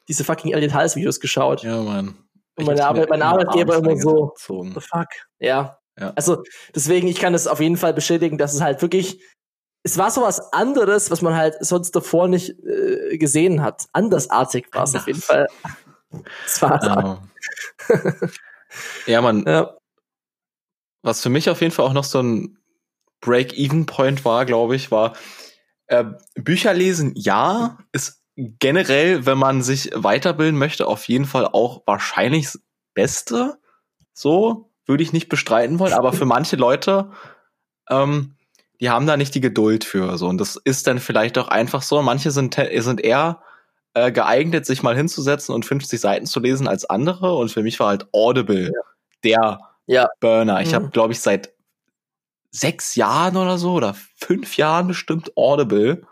diese 0.08 0.24
fucking 0.24 0.52
Elliot 0.52 0.74
Hals 0.74 0.96
Videos 0.96 1.18
geschaut. 1.18 1.62
Ja, 1.62 1.82
Mann. 1.82 2.16
Und 2.56 2.66
meine, 2.66 2.86
Arbeit, 2.86 3.10
mein 3.10 3.22
Arbeitgeber 3.22 3.76
immer 3.78 3.96
so, 3.96 4.32
the 4.36 4.80
fuck, 4.80 5.08
ja. 5.40 5.78
ja. 5.98 6.12
Also 6.14 6.42
deswegen, 6.74 7.08
ich 7.08 7.18
kann 7.18 7.34
es 7.34 7.48
auf 7.48 7.58
jeden 7.60 7.76
Fall 7.76 7.92
bestätigen, 7.92 8.38
dass 8.38 8.54
es 8.54 8.60
halt 8.60 8.80
wirklich, 8.80 9.20
es 9.82 9.98
war 9.98 10.10
so 10.12 10.22
was 10.22 10.52
anderes, 10.52 11.10
was 11.10 11.20
man 11.20 11.34
halt 11.34 11.56
sonst 11.60 11.96
davor 11.96 12.28
nicht 12.28 12.50
äh, 12.64 13.18
gesehen 13.18 13.62
hat. 13.62 13.86
Andersartig 13.92 14.68
war 14.72 14.84
es 14.84 14.94
auf 14.94 15.06
jeden 15.08 15.20
Fall. 15.20 15.48
Es 16.46 16.62
war 16.62 17.20
oh. 17.90 17.94
Ja, 19.06 19.20
man. 19.22 19.44
Ja. 19.46 19.76
Was 21.02 21.20
für 21.20 21.28
mich 21.28 21.50
auf 21.50 21.60
jeden 21.60 21.72
Fall 21.72 21.86
auch 21.86 21.92
noch 21.92 22.04
so 22.04 22.20
ein 22.20 22.56
Break-Even-Point 23.24 24.24
war, 24.24 24.44
glaube 24.44 24.76
ich, 24.76 24.90
war 24.90 25.14
äh, 25.86 26.04
Bücher 26.34 26.74
lesen, 26.74 27.12
ja, 27.16 27.78
ist 27.92 28.22
generell, 28.36 29.26
wenn 29.26 29.38
man 29.38 29.62
sich 29.62 29.90
weiterbilden 29.94 30.58
möchte, 30.58 30.86
auf 30.86 31.08
jeden 31.08 31.24
Fall 31.24 31.46
auch 31.46 31.82
wahrscheinlich 31.86 32.46
das 32.46 32.62
Beste. 32.94 33.58
So 34.12 34.70
würde 34.86 35.02
ich 35.02 35.12
nicht 35.12 35.28
bestreiten 35.28 35.78
wollen, 35.78 35.92
aber 35.92 36.12
für 36.12 36.26
manche 36.26 36.56
Leute, 36.56 37.10
ähm, 37.88 38.34
die 38.80 38.90
haben 38.90 39.06
da 39.06 39.16
nicht 39.16 39.34
die 39.34 39.40
Geduld 39.40 39.84
für. 39.84 40.18
So 40.18 40.28
und 40.28 40.38
das 40.38 40.56
ist 40.56 40.86
dann 40.86 40.98
vielleicht 40.98 41.38
auch 41.38 41.48
einfach 41.48 41.82
so. 41.82 42.02
Manche 42.02 42.30
sind 42.30 42.54
sind 42.54 43.00
eher 43.00 43.40
äh, 43.94 44.12
geeignet, 44.12 44.66
sich 44.66 44.82
mal 44.82 44.96
hinzusetzen 44.96 45.54
und 45.54 45.64
50 45.64 46.00
Seiten 46.00 46.26
zu 46.26 46.40
lesen 46.40 46.68
als 46.68 46.84
andere. 46.84 47.34
Und 47.36 47.50
für 47.50 47.62
mich 47.62 47.78
war 47.80 47.88
halt 47.88 48.08
Audible 48.12 48.64
ja. 48.64 48.80
der 49.22 49.60
ja. 49.86 50.08
Burner. 50.20 50.60
Ich 50.60 50.70
mhm. 50.70 50.74
habe, 50.74 50.88
glaube 50.90 51.12
ich, 51.12 51.20
seit 51.20 51.53
sechs 52.54 52.94
Jahren 52.94 53.36
oder 53.36 53.58
so 53.58 53.72
oder 53.72 53.96
fünf 54.16 54.56
Jahren 54.56 54.86
bestimmt 54.86 55.36
Audible 55.36 56.02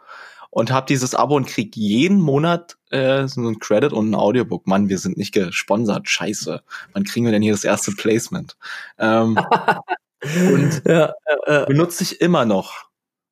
und 0.50 0.72
habe 0.72 0.86
dieses 0.86 1.14
Abo 1.14 1.36
und 1.36 1.46
krieg 1.46 1.76
jeden 1.76 2.20
Monat 2.20 2.76
äh, 2.90 3.26
so 3.28 3.40
ein 3.40 3.60
Credit 3.60 3.92
und 3.92 4.10
ein 4.10 4.14
Audiobook. 4.14 4.66
Mann, 4.66 4.88
wir 4.88 4.98
sind 4.98 5.16
nicht 5.16 5.32
gesponsert. 5.32 6.08
Scheiße. 6.08 6.62
Wann 6.92 7.04
kriegen 7.04 7.24
wir 7.24 7.32
denn 7.32 7.42
hier 7.42 7.52
das 7.52 7.64
erste 7.64 7.92
Placement? 7.92 8.56
Ähm, 8.98 9.38
und 10.22 10.82
ja, 10.84 11.14
äh, 11.46 11.64
benutze 11.66 12.02
ich 12.02 12.20
immer 12.20 12.44
noch. 12.44 12.86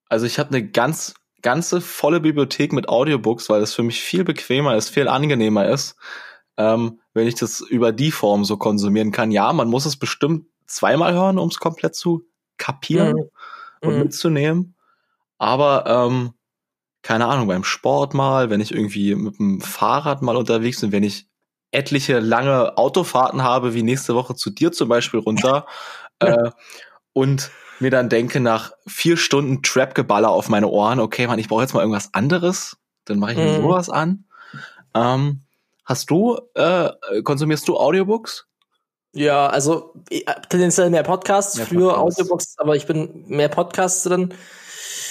Also 0.09 0.25
ich 0.25 0.39
habe 0.39 0.51
eine 0.51 0.67
ganz 0.67 1.15
ganze 1.43 1.81
volle 1.81 2.21
Bibliothek 2.21 2.73
mit 2.73 2.89
Audiobooks, 2.89 3.49
weil 3.49 3.61
das 3.61 3.75
für 3.75 3.83
mich 3.83 4.01
viel 4.01 4.25
bequemer 4.25 4.77
ist, 4.77 4.91
viel 4.91 5.09
angenehmer 5.09 5.69
ist, 5.69 5.97
ähm, 6.59 7.01
wenn 7.15 7.27
ich 7.27 7.35
das 7.35 7.61
über 7.61 7.93
die 7.93 8.13
Form 8.13 8.45
so 8.45 8.57
konsumieren 8.57 9.11
kann. 9.11 9.31
Ja, 9.31 9.53
man 9.53 9.69
muss 9.69 9.87
es 9.87 9.97
bestimmt 9.97 10.47
zweimal 10.67 11.13
hören, 11.13 11.39
um 11.39 11.49
es 11.49 11.59
komplett 11.59 11.95
zu 11.95 12.30
kapieren 12.61 13.17
mhm. 13.17 13.31
und 13.89 13.95
mhm. 13.95 13.99
mitzunehmen. 14.01 14.75
Aber 15.39 15.85
ähm, 15.87 16.35
keine 17.03 17.27
Ahnung, 17.27 17.49
beim 17.49 17.65
Sport 17.65 18.15
mal, 18.15 18.51
wenn 18.51 18.61
ich 18.61 18.73
irgendwie 18.73 19.15
mit 19.15 19.39
dem 19.39 19.61
Fahrrad 19.61 20.23
mal 20.23 20.37
unterwegs 20.37 20.81
bin, 20.81 20.93
wenn 20.93 21.03
ich 21.03 21.27
etliche 21.73 22.21
lange 22.21 22.77
Autofahrten 22.77 23.43
habe, 23.43 23.75
wie 23.75 23.83
nächste 23.83 24.15
Woche 24.15 24.35
zu 24.35 24.51
dir 24.51 24.71
zum 24.71 24.89
Beispiel 24.89 25.21
runter, 25.21 25.67
äh, 26.21 26.51
und 27.13 27.51
mir 27.81 27.91
dann 27.91 28.09
denke, 28.09 28.41
nach 28.41 28.73
vier 28.87 29.17
Stunden 29.17 29.63
Trap-Geballer 29.63 30.29
auf 30.29 30.49
meine 30.49 30.69
Ohren, 30.69 31.01
okay, 31.01 31.27
man, 31.27 31.39
ich 31.39 31.49
brauche 31.49 31.63
jetzt 31.63 31.73
mal 31.73 31.81
irgendwas 31.81 32.13
anderes, 32.13 32.77
dann 33.07 33.19
mache 33.19 33.33
ich 33.33 33.39
mir 33.39 33.59
mhm. 33.59 33.63
sowas 33.63 33.89
an. 33.89 34.27
Ähm, 34.95 35.41
Hast 35.91 36.09
du, 36.09 36.39
äh, 36.55 36.91
konsumierst 37.25 37.67
du 37.67 37.77
Audiobooks? 37.77 38.47
Ja, 39.13 39.49
also 39.49 39.95
äh, 40.11 40.21
tendenziell 40.49 40.91
mehr 40.91 41.03
Podcasts, 41.03 41.57
mehr 41.57 41.67
früher 41.67 41.95
Podcasts. 41.95 42.21
Audiobooks, 42.21 42.55
aber 42.59 42.77
ich 42.77 42.87
bin 42.87 43.25
mehr 43.27 43.49
Podcasts 43.49 44.05
drin. 44.05 44.33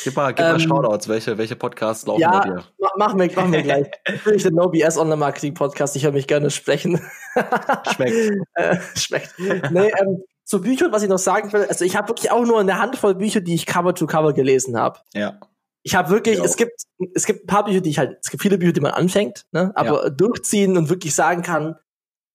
Gib 0.03 0.15
mal, 0.15 0.33
gib 0.33 0.45
ähm, 0.45 0.51
mal 0.53 0.59
Shoutouts, 0.59 1.07
welche, 1.09 1.37
welche 1.37 1.57
Podcasts 1.57 2.05
laufen 2.05 2.21
ja, 2.21 2.39
bei 2.39 2.47
dir? 2.47 2.63
Mach, 2.79 2.95
machen 2.95 3.19
wir, 3.19 3.33
machen 3.35 3.51
wir 3.51 3.63
gleich. 3.63 3.87
Natürlich 4.07 4.43
der 4.43 4.53
NoBS 4.53 4.97
Online 4.97 5.17
Marketing 5.17 5.53
Podcast, 5.53 5.95
ich 5.97 6.05
höre 6.05 6.13
mich 6.13 6.27
gerne 6.27 6.49
sprechen. 6.49 7.01
Schmeckt. 7.93 8.31
äh, 8.53 8.77
schmeckt. 8.95 9.33
Nee, 9.37 9.91
ähm, 9.99 10.23
zu 10.45 10.61
Büchern, 10.61 10.91
was 10.91 11.03
ich 11.03 11.09
noch 11.09 11.19
sagen 11.19 11.51
will, 11.53 11.65
also 11.65 11.85
ich 11.85 11.95
habe 11.95 12.07
wirklich 12.07 12.31
auch 12.31 12.45
nur 12.45 12.59
eine 12.59 12.79
Handvoll 12.79 13.15
Bücher, 13.15 13.41
die 13.41 13.53
ich 13.53 13.65
Cover 13.65 13.93
to 13.93 14.07
Cover 14.07 14.33
gelesen 14.33 14.77
habe. 14.77 14.99
Ja. 15.13 15.39
Ich 15.83 15.95
habe 15.95 16.09
wirklich, 16.09 16.39
es 16.39 16.55
gibt, 16.55 16.81
es 17.13 17.25
gibt 17.25 17.43
ein 17.43 17.47
paar 17.47 17.65
Bücher, 17.65 17.81
die 17.81 17.89
ich 17.89 17.99
halt, 17.99 18.17
es 18.21 18.31
gibt 18.31 18.41
viele 18.41 18.57
Bücher, 18.57 18.73
die 18.73 18.81
man 18.81 18.91
anfängt, 18.91 19.45
ne, 19.51 19.71
aber 19.75 20.05
ja. 20.05 20.09
durchziehen 20.09 20.77
und 20.77 20.89
wirklich 20.89 21.13
sagen 21.13 21.41
kann, 21.41 21.75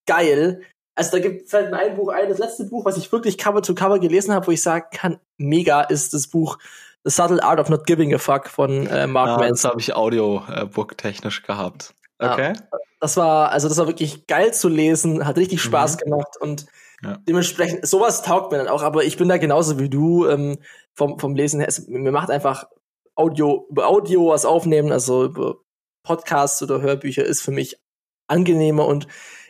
geil. 0.06 0.62
Also 0.94 1.12
da 1.12 1.18
gibt 1.18 1.50
fällt 1.50 1.70
mir 1.70 1.78
ein 1.78 1.96
Buch 1.96 2.08
ein, 2.10 2.28
das 2.28 2.38
letzte 2.38 2.64
Buch, 2.64 2.84
was 2.84 2.96
ich 2.96 3.10
wirklich 3.10 3.36
Cover 3.36 3.62
to 3.62 3.74
Cover 3.74 3.98
gelesen 3.98 4.32
habe, 4.32 4.46
wo 4.46 4.50
ich 4.52 4.62
sagen 4.62 4.86
kann, 4.92 5.18
mega, 5.38 5.82
ist 5.82 6.14
das 6.14 6.28
Buch 6.28 6.58
The 7.04 7.10
Subtle 7.10 7.42
Art 7.42 7.60
of 7.60 7.68
Not 7.68 7.86
Giving 7.86 8.14
a 8.14 8.18
Fuck 8.18 8.48
von 8.48 8.86
äh, 8.86 9.06
Mark 9.06 9.30
ah, 9.30 9.38
Manson. 9.38 9.50
Das 9.50 9.64
habe 9.64 9.80
ich 9.80 9.94
Audiobook 9.94 10.92
äh, 10.92 10.96
technisch 10.96 11.42
gehabt. 11.42 11.94
Okay. 12.18 12.52
Ja, 12.54 12.78
das 13.00 13.16
war, 13.16 13.50
also 13.50 13.68
das 13.68 13.76
war 13.76 13.86
wirklich 13.86 14.26
geil 14.26 14.54
zu 14.54 14.68
lesen, 14.68 15.26
hat 15.26 15.36
richtig 15.36 15.60
Spaß 15.60 15.96
mhm. 15.96 15.98
gemacht 15.98 16.36
und 16.40 16.66
ja. 17.02 17.18
dementsprechend, 17.28 17.86
sowas 17.86 18.22
taugt 18.22 18.52
mir 18.52 18.58
dann 18.58 18.68
auch, 18.68 18.82
aber 18.82 19.04
ich 19.04 19.18
bin 19.18 19.28
da 19.28 19.36
genauso 19.36 19.78
wie 19.78 19.90
du 19.90 20.26
ähm, 20.26 20.58
vom, 20.94 21.18
vom 21.18 21.34
Lesen 21.34 21.60
her. 21.60 21.68
Es, 21.68 21.86
mir 21.88 22.12
macht 22.12 22.30
einfach 22.30 22.66
Audio, 23.14 23.66
über 23.68 23.88
Audio 23.88 24.28
was 24.28 24.46
aufnehmen, 24.46 24.92
also 24.92 25.24
über 25.24 25.56
Podcasts 26.02 26.62
oder 26.62 26.80
Hörbücher 26.80 27.24
ist 27.24 27.42
für 27.42 27.50
mich 27.50 27.78
angenehmer 28.26 28.86
und 28.86 29.06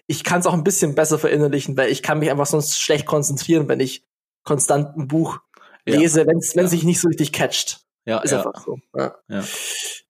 ich 0.07 0.25
kann 0.25 0.41
es 0.41 0.47
auch 0.47 0.53
ein 0.53 0.65
bisschen 0.65 0.95
besser 0.95 1.19
verinnerlichen, 1.19 1.77
weil 1.77 1.91
ich 1.91 2.03
kann 2.03 2.19
mich 2.19 2.31
einfach 2.31 2.47
sonst 2.47 2.81
schlecht 2.81 3.07
konzentrieren, 3.07 3.69
wenn 3.69 3.81
ich 3.81 4.05
konstant 4.45 4.97
ein 4.97 5.09
Buch 5.09 5.39
lese, 5.87 6.21
ja. 6.21 6.27
wenn 6.27 6.39
es 6.39 6.55
ja. 6.55 6.67
sich 6.67 6.85
nicht 6.85 7.01
so 7.01 7.09
richtig 7.09 7.33
catcht. 7.33 7.81
Ja, 8.07 8.19
ist 8.19 8.33
ja. 8.33 8.39
einfach 8.39 8.65
so. 8.65 8.79
Ja. 8.95 9.15
ja. 9.29 9.45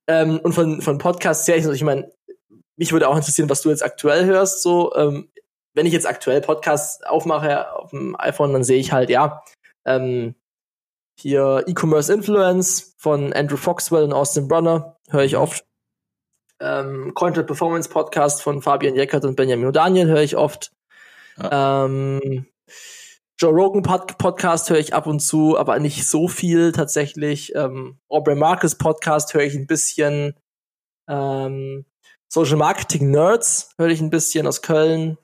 Ähm, 0.06 0.40
und 0.40 0.52
von, 0.52 0.82
von 0.82 0.98
Podcasts 0.98 1.46
her, 1.46 1.56
ich 1.56 1.82
meine, 1.82 2.10
mich 2.76 2.92
würde 2.92 3.08
auch 3.08 3.16
interessieren, 3.16 3.48
was 3.48 3.62
du 3.62 3.70
jetzt 3.70 3.84
aktuell 3.84 4.24
hörst. 4.26 4.62
So, 4.62 4.94
ähm, 4.96 5.30
wenn 5.74 5.86
ich 5.86 5.92
jetzt 5.92 6.06
aktuell 6.06 6.40
Podcasts 6.40 7.02
aufmache 7.04 7.72
auf 7.72 7.90
dem 7.90 8.18
iPhone, 8.18 8.52
dann 8.52 8.64
sehe 8.64 8.78
ich 8.78 8.92
halt, 8.92 9.10
ja, 9.10 9.42
ähm, 9.86 10.34
hier 11.20 11.64
E-Commerce 11.66 12.12
Influence 12.12 12.94
von 12.98 13.32
Andrew 13.32 13.56
Foxwell 13.56 14.02
und 14.02 14.12
Austin 14.12 14.48
Brunner, 14.48 14.98
höre 15.10 15.24
ich 15.24 15.34
mhm. 15.34 15.38
oft. 15.38 15.64
Ähm, 16.60 17.12
Content 17.14 17.46
Performance 17.46 17.88
Podcast 17.88 18.42
von 18.42 18.62
Fabian 18.62 18.94
Jeckert 18.94 19.24
und 19.24 19.36
Benjamin 19.36 19.72
Daniel 19.72 20.06
höre 20.06 20.22
ich 20.22 20.36
oft. 20.36 20.72
Ja. 21.36 21.84
Ähm, 21.84 22.46
Joe 23.38 23.52
Rogan 23.52 23.82
Pod 23.82 24.16
Podcast 24.18 24.70
höre 24.70 24.78
ich 24.78 24.94
ab 24.94 25.06
und 25.06 25.20
zu, 25.20 25.58
aber 25.58 25.78
nicht 25.80 26.06
so 26.06 26.28
viel 26.28 26.72
tatsächlich. 26.72 27.54
Ähm, 27.54 27.98
Aubrey 28.08 28.36
Marcus 28.36 28.76
Podcast 28.76 29.34
höre 29.34 29.42
ich 29.42 29.54
ein 29.54 29.66
bisschen. 29.66 30.34
Ähm, 31.08 31.84
Social 32.28 32.56
Marketing 32.56 33.10
Nerds 33.10 33.74
höre 33.76 33.88
ich 33.88 34.00
ein 34.00 34.10
bisschen 34.10 34.46
aus 34.46 34.62
Köln. 34.62 35.18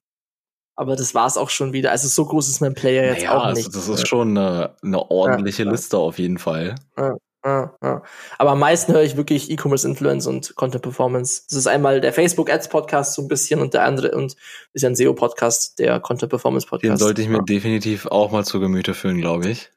Aber 0.76 0.96
das 0.96 1.14
war 1.14 1.26
es 1.26 1.36
auch 1.36 1.50
schon 1.50 1.72
wieder. 1.72 1.90
Also 1.90 2.08
so 2.08 2.24
groß 2.24 2.48
ist 2.48 2.60
mein 2.60 2.74
Player 2.74 3.04
jetzt 3.04 3.18
naja, 3.18 3.36
auch 3.36 3.44
also 3.44 3.58
nicht. 3.58 3.66
Also 3.74 3.92
das 3.92 4.00
ist 4.00 4.08
schon 4.08 4.36
eine, 4.36 4.76
eine 4.82 5.10
ordentliche 5.10 5.64
ja, 5.64 5.70
Liste 5.70 5.98
auf 5.98 6.18
jeden 6.18 6.38
Fall. 6.38 6.74
Ja, 6.96 7.14
ja, 7.44 7.74
ja. 7.82 8.02
Aber 8.38 8.50
am 8.50 8.58
meisten 8.58 8.92
höre 8.92 9.02
ich 9.02 9.16
wirklich 9.16 9.50
E-Commerce 9.50 9.86
Influence 9.86 10.26
und 10.26 10.54
Content 10.56 10.82
Performance. 10.82 11.42
Das 11.48 11.58
ist 11.58 11.66
einmal 11.66 12.00
der 12.00 12.12
Facebook 12.12 12.50
Ads 12.50 12.68
Podcast 12.68 13.14
so 13.14 13.22
ein 13.22 13.28
bisschen 13.28 13.60
und 13.60 13.74
der 13.74 13.84
andere 13.84 14.12
und 14.12 14.36
ist 14.72 14.82
ja 14.82 14.88
ein 14.88 14.94
SEO 14.94 15.14
Podcast, 15.14 15.78
der 15.78 16.00
Content 16.00 16.30
Performance 16.30 16.66
Podcast. 16.66 16.90
Den 16.90 16.96
sollte 16.98 17.22
ich 17.22 17.28
mir 17.28 17.42
definitiv 17.42 18.06
auch 18.06 18.30
mal 18.30 18.44
zu 18.44 18.60
Gemüte 18.60 18.94
führen, 18.94 19.18
glaube 19.18 19.48
ich. 19.48 19.70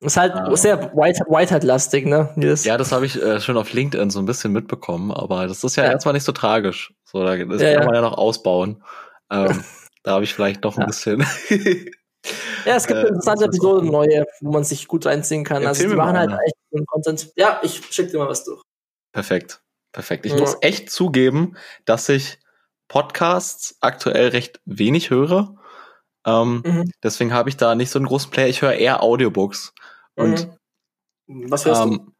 Ist 0.00 0.16
halt 0.16 0.32
ah. 0.34 0.56
sehr 0.56 0.92
Whitehead-lastig, 0.92 2.06
ne? 2.06 2.30
Yes. 2.36 2.64
Ja, 2.64 2.76
das 2.76 2.90
habe 2.90 3.06
ich 3.06 3.22
äh, 3.22 3.40
schon 3.40 3.56
auf 3.56 3.72
LinkedIn 3.72 4.10
so 4.10 4.18
ein 4.18 4.26
bisschen 4.26 4.52
mitbekommen, 4.52 5.12
aber 5.12 5.46
das 5.46 5.62
ist 5.62 5.76
ja, 5.76 5.84
ja. 5.84 5.92
erstmal 5.92 6.14
nicht 6.14 6.24
so 6.24 6.32
tragisch. 6.32 6.92
So, 7.04 7.22
da, 7.22 7.36
das 7.36 7.62
ja, 7.62 7.76
kann 7.76 7.86
man 7.86 7.94
ja 7.94 8.00
noch 8.00 8.18
ausbauen. 8.18 8.82
Ähm, 9.30 9.62
Da 10.02 10.12
habe 10.12 10.24
ich 10.24 10.34
vielleicht 10.34 10.64
noch 10.64 10.78
ein 10.78 10.86
bisschen. 10.86 11.24
ja, 12.64 12.76
es 12.76 12.86
gibt 12.86 12.98
äh, 12.98 13.08
interessante 13.08 13.46
Episoden, 13.46 13.90
neue, 13.90 14.26
wo 14.40 14.52
man 14.52 14.64
sich 14.64 14.86
gut 14.88 15.06
reinziehen 15.06 15.44
kann. 15.44 15.66
Also 15.66 15.88
die 15.88 15.94
machen 15.94 16.16
halt 16.16 16.30
echt 16.44 16.56
guten 16.70 16.86
Content. 16.86 17.32
Ja, 17.36 17.60
ich 17.62 17.82
schicke 17.90 18.12
dir 18.12 18.18
mal 18.18 18.28
was 18.28 18.44
durch. 18.44 18.62
Perfekt. 19.12 19.60
Perfekt. 19.92 20.24
Ich 20.26 20.32
ja. 20.32 20.38
muss 20.38 20.56
echt 20.60 20.90
zugeben, 20.90 21.56
dass 21.84 22.08
ich 22.08 22.38
Podcasts 22.88 23.76
aktuell 23.80 24.28
recht 24.28 24.60
wenig 24.64 25.10
höre. 25.10 25.56
Ähm, 26.24 26.62
mhm. 26.64 26.92
Deswegen 27.02 27.32
habe 27.32 27.48
ich 27.48 27.56
da 27.56 27.74
nicht 27.74 27.90
so 27.90 27.98
einen 27.98 28.06
großen 28.06 28.30
Player. 28.30 28.48
Ich 28.48 28.62
höre 28.62 28.74
eher 28.74 29.02
Audiobooks. 29.02 29.74
Und 30.14 30.48
mhm. 31.26 31.50
was 31.50 31.66
hörst 31.66 31.82
ähm, 31.82 32.12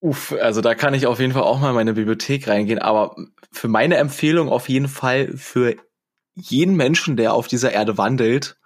du? 0.00 0.08
Uff, 0.08 0.32
also 0.32 0.60
da 0.60 0.74
kann 0.74 0.92
ich 0.92 1.06
auf 1.06 1.18
jeden 1.18 1.32
Fall 1.32 1.44
auch 1.44 1.60
mal 1.60 1.70
in 1.70 1.74
meine 1.76 1.94
Bibliothek 1.94 2.46
reingehen, 2.46 2.78
aber 2.78 3.16
für 3.50 3.68
meine 3.68 3.96
Empfehlung 3.96 4.50
auf 4.50 4.68
jeden 4.68 4.88
Fall 4.88 5.34
für 5.34 5.76
jeden 6.34 6.76
Menschen, 6.76 7.16
der 7.16 7.34
auf 7.34 7.48
dieser 7.48 7.72
Erde 7.72 7.98
wandelt, 7.98 8.56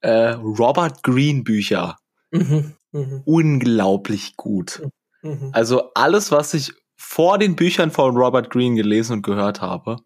äh, 0.00 0.30
Robert 0.32 1.02
Greene 1.02 1.42
Bücher. 1.42 1.96
Mhm, 2.30 2.74
mh. 2.92 3.22
Unglaublich 3.24 4.36
gut. 4.36 4.82
Mhm. 5.22 5.50
Also 5.52 5.92
alles, 5.94 6.30
was 6.30 6.54
ich 6.54 6.72
vor 6.96 7.38
den 7.38 7.56
Büchern 7.56 7.90
von 7.90 8.16
Robert 8.16 8.50
Greene 8.50 8.76
gelesen 8.76 9.14
und 9.14 9.22
gehört 9.22 9.60
habe, 9.60 9.96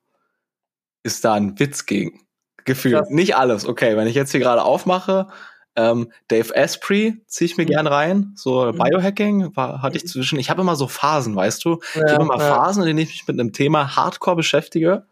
ist 1.03 1.25
da 1.25 1.35
ein 1.35 1.59
Witz 1.59 1.87
gegen. 1.87 2.21
Gefühlt. 2.65 2.97
Krass. 2.97 3.11
Nicht 3.11 3.37
alles. 3.37 3.67
Okay, 3.67 3.97
wenn 3.97 4.09
ich 4.09 4.15
jetzt 4.15 4.31
hier 4.31 4.41
gerade 4.41 4.63
aufmache, 4.63 5.29
ähm, 5.75 6.13
Dave 6.29 6.55
Asprey 6.55 7.23
ziehe 7.27 7.47
ich 7.47 7.57
mir 7.57 7.65
mhm. 7.65 7.69
gern 7.69 7.87
rein. 7.87 8.33
So 8.37 8.71
mhm. 8.73 8.79
Biohacking 8.79 9.57
war, 9.57 9.81
hatte 9.81 9.97
ich 9.97 10.05
mhm. 10.05 10.09
zwischen. 10.09 10.39
Ich 10.39 10.51
habe 10.51 10.61
immer 10.61 10.77
so 10.77 10.87
Phasen, 10.87 11.35
weißt 11.35 11.65
du? 11.65 11.81
Ja, 11.95 12.07
ich 12.07 12.13
habe 12.13 12.25
immer 12.25 12.39
ja. 12.39 12.55
Phasen, 12.55 12.83
in 12.83 12.89
denen 12.89 12.99
ich 12.99 13.09
mich 13.09 13.27
mit 13.27 13.41
einem 13.41 13.53
Thema 13.53 13.97
Hardcore 13.97 14.37
beschäftige 14.37 15.07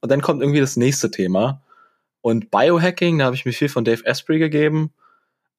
und 0.00 0.10
dann 0.10 0.20
kommt 0.20 0.42
irgendwie 0.42 0.60
das 0.60 0.76
nächste 0.76 1.10
Thema. 1.10 1.62
Und 2.20 2.50
Biohacking, 2.50 3.18
da 3.18 3.26
habe 3.26 3.36
ich 3.36 3.44
mir 3.44 3.52
viel 3.52 3.68
von 3.68 3.84
Dave 3.84 4.04
Asprey 4.04 4.38
gegeben. 4.38 4.92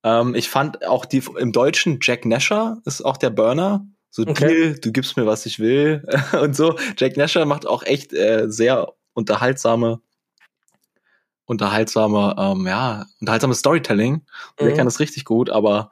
Ähm, 0.04 0.36
ich 0.36 0.50
fand 0.50 0.86
auch 0.86 1.06
die 1.06 1.24
im 1.38 1.52
Deutschen 1.52 2.00
Jack 2.02 2.26
Nasher 2.26 2.82
ist 2.86 3.02
auch 3.02 3.18
der 3.18 3.30
Burner. 3.30 3.86
So 4.10 4.24
okay. 4.24 4.48
Deal, 4.48 4.80
du 4.80 4.92
gibst 4.92 5.18
mir, 5.18 5.26
was 5.26 5.46
ich 5.46 5.60
will 5.60 6.08
und 6.42 6.56
so. 6.56 6.78
Jack 6.98 7.18
Nasher 7.18 7.46
macht 7.46 7.68
auch 7.68 7.84
echt 7.84 8.14
äh, 8.14 8.46
sehr 8.48 8.94
unterhaltsame, 9.14 10.02
unterhaltsame, 11.46 12.36
ähm, 12.38 12.66
ja, 12.66 13.06
unterhaltsames 13.20 13.60
Storytelling. 13.60 14.14
Mhm. 14.14 14.22
Der 14.60 14.74
kann 14.74 14.86
das 14.86 15.00
richtig 15.00 15.26
gut, 15.26 15.50
aber 15.50 15.92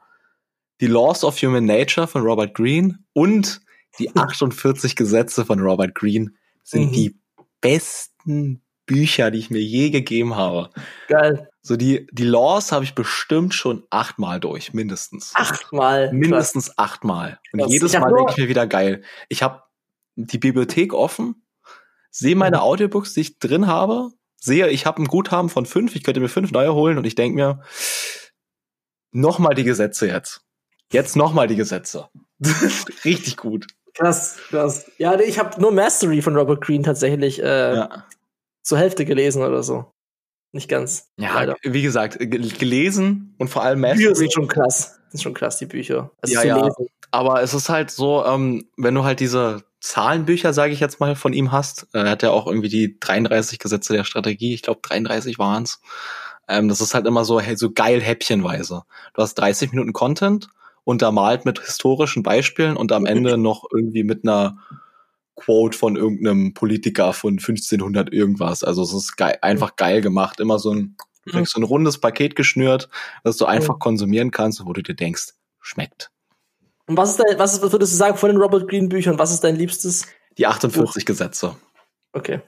die 0.80 0.86
Laws 0.86 1.24
of 1.24 1.40
Human 1.42 1.64
Nature 1.64 2.06
von 2.06 2.22
Robert 2.22 2.54
Greene 2.54 2.98
und 3.12 3.60
die 3.98 4.10
48 4.16 4.96
Gesetze 4.96 5.44
von 5.44 5.60
Robert 5.60 5.94
Greene 5.94 6.32
sind 6.62 6.90
mhm. 6.90 6.92
die 6.92 7.18
besten 7.60 8.17
Bücher, 8.88 9.30
die 9.30 9.38
ich 9.38 9.50
mir 9.50 9.60
je 9.60 9.90
gegeben 9.90 10.34
habe. 10.34 10.70
Geil. 11.06 11.48
So 11.62 11.76
die, 11.76 12.08
die 12.10 12.24
Laws 12.24 12.72
habe 12.72 12.84
ich 12.84 12.94
bestimmt 12.94 13.54
schon 13.54 13.84
achtmal 13.90 14.40
durch, 14.40 14.72
mindestens. 14.72 15.32
Achtmal? 15.34 16.12
Mindestens 16.12 16.66
Krass. 16.66 16.78
achtmal. 16.78 17.38
Und 17.52 17.60
Krass. 17.60 17.72
jedes 17.72 17.92
Mal 17.92 18.12
denke 18.12 18.32
ich 18.32 18.38
mir 18.38 18.48
wieder 18.48 18.66
geil. 18.66 19.02
Ich 19.28 19.42
habe 19.42 19.62
die 20.16 20.38
Bibliothek 20.38 20.94
offen, 20.94 21.44
sehe 22.10 22.34
meine 22.34 22.56
mhm. 22.56 22.62
Audiobooks, 22.62 23.12
die 23.14 23.20
ich 23.20 23.38
drin 23.38 23.66
habe, 23.66 24.10
sehe, 24.36 24.68
ich 24.68 24.86
habe 24.86 25.02
ein 25.02 25.06
Guthaben 25.06 25.50
von 25.50 25.66
fünf, 25.66 25.94
ich 25.94 26.02
könnte 26.02 26.20
mir 26.20 26.28
fünf 26.28 26.50
neue 26.50 26.74
holen 26.74 26.98
und 26.98 27.06
ich 27.06 27.14
denke 27.14 27.36
mir, 27.36 27.62
nochmal 29.12 29.54
die 29.54 29.64
Gesetze 29.64 30.08
jetzt. 30.08 30.42
Jetzt 30.90 31.16
nochmal 31.16 31.46
die 31.46 31.56
Gesetze. 31.56 32.08
Richtig 33.04 33.36
gut. 33.36 33.66
Krass, 33.94 34.38
krass. 34.48 34.90
Ja, 34.96 35.18
ich 35.18 35.38
habe 35.38 35.60
nur 35.60 35.72
Mastery 35.72 36.22
von 36.22 36.36
Robert 36.36 36.62
Greene 36.62 36.84
tatsächlich 36.84 37.42
äh, 37.42 37.74
ja. 37.74 38.06
Zur 38.68 38.78
Hälfte 38.78 39.06
gelesen 39.06 39.42
oder 39.42 39.62
so. 39.62 39.86
Nicht 40.52 40.68
ganz. 40.68 41.08
Ja, 41.16 41.34
leider. 41.34 41.56
wie 41.62 41.82
gesagt, 41.82 42.18
gelesen 42.18 43.34
und 43.38 43.48
vor 43.48 43.62
allem 43.62 43.80
Mastery. 43.80 44.04
Bücher 44.04 44.14
sind 44.14 44.32
schon 44.32 44.48
krass. 44.48 45.00
Das 45.04 45.12
sind 45.12 45.22
schon 45.22 45.34
krass, 45.34 45.56
die 45.56 45.66
Bücher. 45.66 46.10
Also 46.20 46.34
ja, 46.34 46.42
ja. 46.42 46.56
Lesen. 46.64 46.86
Aber 47.10 47.42
es 47.42 47.54
ist 47.54 47.70
halt 47.70 47.90
so, 47.90 48.24
ähm, 48.26 48.68
wenn 48.76 48.94
du 48.94 49.04
halt 49.04 49.20
diese 49.20 49.64
Zahlenbücher, 49.80 50.52
sage 50.52 50.74
ich 50.74 50.80
jetzt 50.80 51.00
mal, 51.00 51.16
von 51.16 51.32
ihm 51.32 51.50
hast, 51.50 51.86
äh, 51.94 52.00
er 52.00 52.10
hat 52.10 52.22
ja 52.22 52.30
auch 52.30 52.46
irgendwie 52.46 52.68
die 52.68 52.98
33 53.00 53.58
Gesetze 53.58 53.94
der 53.94 54.04
Strategie, 54.04 54.52
ich 54.52 54.62
glaube 54.62 54.80
33 54.82 55.38
waren's. 55.38 55.80
Ähm, 56.46 56.68
das 56.68 56.82
ist 56.82 56.92
halt 56.92 57.06
immer 57.06 57.24
so, 57.24 57.40
hey, 57.40 57.56
so 57.56 57.70
geil 57.70 58.02
häppchenweise. 58.02 58.82
Du 59.14 59.22
hast 59.22 59.34
30 59.34 59.70
Minuten 59.70 59.94
Content 59.94 60.48
untermalt 60.84 61.46
mit 61.46 61.58
historischen 61.58 62.22
Beispielen 62.22 62.76
und 62.76 62.92
am 62.92 63.06
Ende 63.06 63.38
noch 63.38 63.64
irgendwie 63.72 64.04
mit 64.04 64.24
einer 64.24 64.58
Quote 65.38 65.76
von 65.76 65.96
irgendeinem 65.96 66.52
Politiker 66.52 67.12
von 67.12 67.34
1500 67.34 68.12
irgendwas. 68.12 68.64
Also 68.64 68.82
es 68.82 68.92
ist 68.92 69.16
geil, 69.16 69.38
einfach 69.40 69.76
geil 69.76 70.00
gemacht. 70.00 70.40
Immer 70.40 70.58
so 70.58 70.72
ein, 70.72 70.96
du 71.24 71.32
kriegst 71.32 71.52
so 71.52 71.60
ein 71.60 71.64
rundes 71.64 71.98
Paket 71.98 72.36
geschnürt, 72.36 72.88
das 73.24 73.36
du 73.36 73.46
einfach 73.46 73.78
konsumieren 73.78 74.30
kannst, 74.30 74.64
wo 74.66 74.72
du 74.72 74.82
dir 74.82 74.94
denkst, 74.94 75.34
schmeckt. 75.60 76.10
Und 76.86 76.96
was 76.96 77.10
ist 77.10 77.20
dein, 77.20 77.38
was, 77.38 77.54
ist, 77.54 77.62
was 77.62 77.72
würdest 77.72 77.92
du 77.92 77.96
sagen 77.96 78.16
von 78.16 78.30
den 78.30 78.38
Robert 78.40 78.68
Greene 78.68 78.88
Büchern? 78.88 79.18
Was 79.18 79.30
ist 79.30 79.44
dein 79.44 79.56
liebstes? 79.56 80.06
Die 80.38 80.46
48 80.46 80.84
Buch? 80.84 81.04
Gesetze. 81.04 81.56
Okay. 82.12 82.40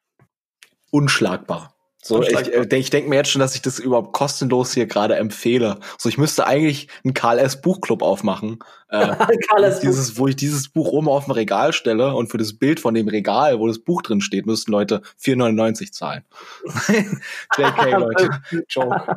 unschlagbar. 0.90 1.74
So, 2.02 2.22
ich, 2.22 2.32
äh, 2.32 2.76
ich 2.76 2.88
denke 2.88 3.10
mir 3.10 3.16
jetzt 3.16 3.30
schon, 3.30 3.40
dass 3.40 3.54
ich 3.54 3.60
das 3.60 3.78
überhaupt 3.78 4.12
kostenlos 4.12 4.72
hier 4.72 4.86
gerade 4.86 5.16
empfehle. 5.16 5.78
So, 5.98 6.08
ich 6.08 6.16
müsste 6.16 6.46
eigentlich 6.46 6.88
einen 7.04 7.12
KLS 7.12 7.60
Buchclub 7.60 8.02
aufmachen, 8.02 8.58
äh, 8.88 9.14
dieses, 9.82 10.18
wo 10.18 10.26
ich 10.26 10.34
dieses 10.34 10.70
Buch 10.70 10.88
oben 10.92 11.08
auf 11.08 11.26
dem 11.26 11.32
Regal 11.32 11.74
stelle 11.74 12.14
und 12.14 12.28
für 12.28 12.38
das 12.38 12.56
Bild 12.56 12.80
von 12.80 12.94
dem 12.94 13.08
Regal, 13.08 13.58
wo 13.58 13.66
das 13.66 13.80
Buch 13.80 14.00
drin 14.00 14.22
steht, 14.22 14.46
müssten 14.46 14.72
Leute 14.72 15.02
4,99 15.20 15.92
zahlen. 15.92 16.24
JK, 17.58 17.90
Leute. 17.98 18.30
Joke. 18.68 19.16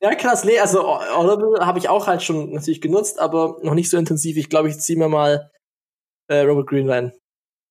ja, 0.00 0.14
krass. 0.14 0.44
Nee, 0.44 0.60
also 0.60 0.86
Audible 0.86 1.66
habe 1.66 1.80
ich 1.80 1.88
auch 1.88 2.06
halt 2.06 2.22
schon 2.22 2.52
natürlich 2.52 2.80
genutzt, 2.80 3.18
aber 3.18 3.58
noch 3.62 3.74
nicht 3.74 3.90
so 3.90 3.96
intensiv. 3.96 4.36
Ich 4.36 4.48
glaube, 4.48 4.68
ich 4.68 4.78
ziehe 4.78 4.98
mir 4.98 5.08
mal 5.08 5.50
äh, 6.28 6.42
Robert 6.42 6.68
Green 6.68 6.88
rein. 6.88 7.12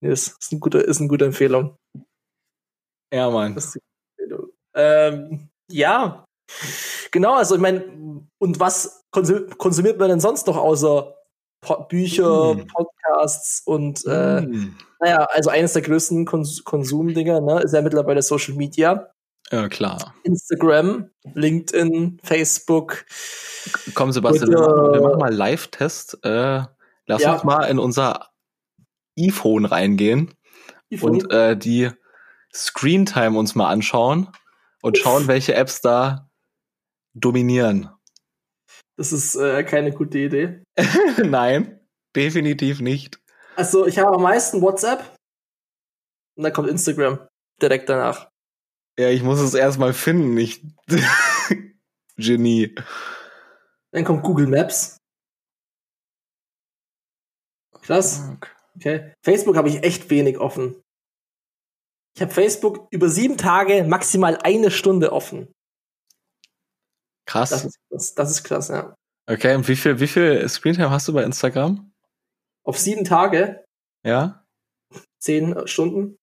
Nee, 0.02 0.10
das 0.10 0.28
ist, 0.28 0.52
ein 0.52 0.60
guter, 0.60 0.84
ist 0.84 1.00
eine 1.00 1.08
gute 1.08 1.26
Empfehlung. 1.26 1.78
Ja, 3.12 3.30
Mann. 3.30 3.60
Ähm, 4.74 5.50
ja, 5.70 6.26
genau, 7.12 7.36
also 7.36 7.56
ich 7.56 7.62
meine, 7.62 7.84
und 8.38 8.60
was 8.60 9.06
konsumiert 9.12 10.00
man 10.00 10.10
denn 10.10 10.20
sonst 10.20 10.48
noch 10.48 10.58
außer 10.58 11.16
po 11.62 11.86
Bücher, 11.90 12.56
mm. 12.56 12.68
Podcasts 12.68 13.62
und 13.66 14.06
äh, 14.06 14.42
mm. 14.42 14.76
naja, 15.00 15.28
also 15.32 15.50
eines 15.50 15.74
der 15.74 15.82
größten 15.82 16.26
Kons 16.26 16.64
Konsumdinger, 16.64 17.42
ne, 17.42 17.62
ist 17.62 17.74
ja 17.74 17.82
mittlerweile 17.82 18.22
Social 18.22 18.56
Media. 18.56 19.12
Ja, 19.52 19.68
klar. 19.68 20.16
Instagram, 20.24 21.10
LinkedIn, 21.34 22.20
Facebook. 22.24 23.06
Komm, 23.94 24.14
Sebastian, 24.14 24.50
und, 24.50 24.56
wir, 24.56 24.62
machen, 24.62 24.94
wir 24.94 25.02
machen 25.02 25.20
mal 25.20 25.34
Live-Test. 25.34 26.20
Äh, 26.24 26.64
lass 27.06 27.22
ja. 27.22 27.34
uns 27.34 27.44
mal 27.44 27.66
in 27.66 27.78
unser 27.78 28.30
iPhone 29.20 29.66
reingehen 29.66 30.34
iPhone? 30.92 31.12
und 31.12 31.32
äh, 31.32 31.58
die 31.58 31.90
Screentime 32.54 33.38
uns 33.38 33.56
mal 33.56 33.70
anschauen 33.70 34.30
und 34.82 34.98
schauen, 34.98 35.28
welche 35.28 35.54
Apps 35.54 35.82
da 35.82 36.30
dominieren. 37.14 37.90
Das 38.98 39.12
ist 39.12 39.36
äh, 39.36 39.64
keine 39.64 39.92
gute 39.92 40.20
Idee. 40.20 40.64
Nein, 41.18 41.80
definitiv 42.16 42.82
nicht. 42.82 43.20
Also, 43.56 43.86
ich 43.86 43.98
habe 43.98 44.16
am 44.16 44.22
meisten 44.22 44.62
WhatsApp 44.62 45.16
und 46.36 46.44
dann 46.44 46.54
kommt 46.54 46.70
Instagram 46.70 47.28
direkt 47.62 47.90
danach. 47.90 48.30
Ja, 48.98 49.10
ich 49.10 49.24
muss 49.24 49.40
es 49.40 49.54
erstmal 49.54 49.94
finden, 49.94 50.34
nicht 50.34 50.64
Genie. 52.18 52.76
Dann 53.92 54.06
kommt 54.06 54.24
Google 54.24 54.48
Maps. 54.48 54.98
Krass. 57.82 58.30
Okay. 58.76 59.14
Facebook 59.24 59.58
habe 59.58 59.70
ich 59.70 59.84
echt 59.84 60.10
wenig 60.10 60.38
offen. 60.38 60.82
Ich 62.16 62.22
habe 62.22 62.32
Facebook 62.32 62.88
über 62.92 63.10
sieben 63.10 63.38
Tage 63.38 63.84
maximal 63.84 64.38
eine 64.44 64.72
Stunde 64.72 65.12
offen. 65.12 65.54
Krass. 67.26 67.52
Das 67.52 67.66
ist, 67.66 67.80
das, 67.90 68.16
das 68.16 68.32
ist 68.32 68.44
krass, 68.44 68.68
ja. 68.68 68.96
Okay, 69.28 69.56
und 69.56 69.68
wie 69.68 69.76
viel, 69.76 70.00
wie 70.00 70.08
viel 70.08 70.48
Screentime 70.50 70.90
hast 70.90 71.08
du 71.08 71.14
bei 71.14 71.24
Instagram? 71.24 71.94
Auf 72.64 72.78
sieben 72.78 73.06
Tage? 73.06 73.64
Ja. 74.04 74.46
Zehn 75.20 75.68
Stunden. 75.68 76.18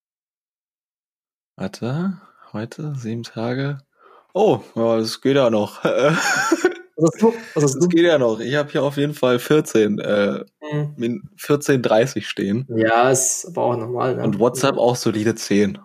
Warte, 1.56 2.20
heute 2.52 2.94
sieben 2.94 3.22
Tage. 3.22 3.78
Oh, 4.34 4.62
ja, 4.74 4.98
das 4.98 5.20
geht 5.20 5.36
ja 5.36 5.50
noch. 5.50 5.82
Was 6.98 7.12
hast 7.12 7.22
du? 7.22 7.34
Was 7.54 7.64
hast 7.64 7.74
das 7.76 7.82
du? 7.82 7.88
geht 7.88 8.04
ja 8.04 8.18
noch. 8.18 8.40
Ich 8.40 8.54
habe 8.56 8.70
hier 8.72 8.82
auf 8.82 8.96
jeden 8.96 9.14
Fall 9.14 9.38
14, 9.38 10.00
äh, 10.00 10.44
mhm. 10.72 11.30
14,30 11.38 12.22
stehen. 12.24 12.66
Ja, 12.74 13.10
ist 13.10 13.46
aber 13.46 13.62
auch 13.62 13.76
normal. 13.76 14.16
Ne? 14.16 14.24
Und 14.24 14.40
WhatsApp 14.40 14.76
auch 14.76 14.96
solide 14.96 15.36
10. 15.36 15.78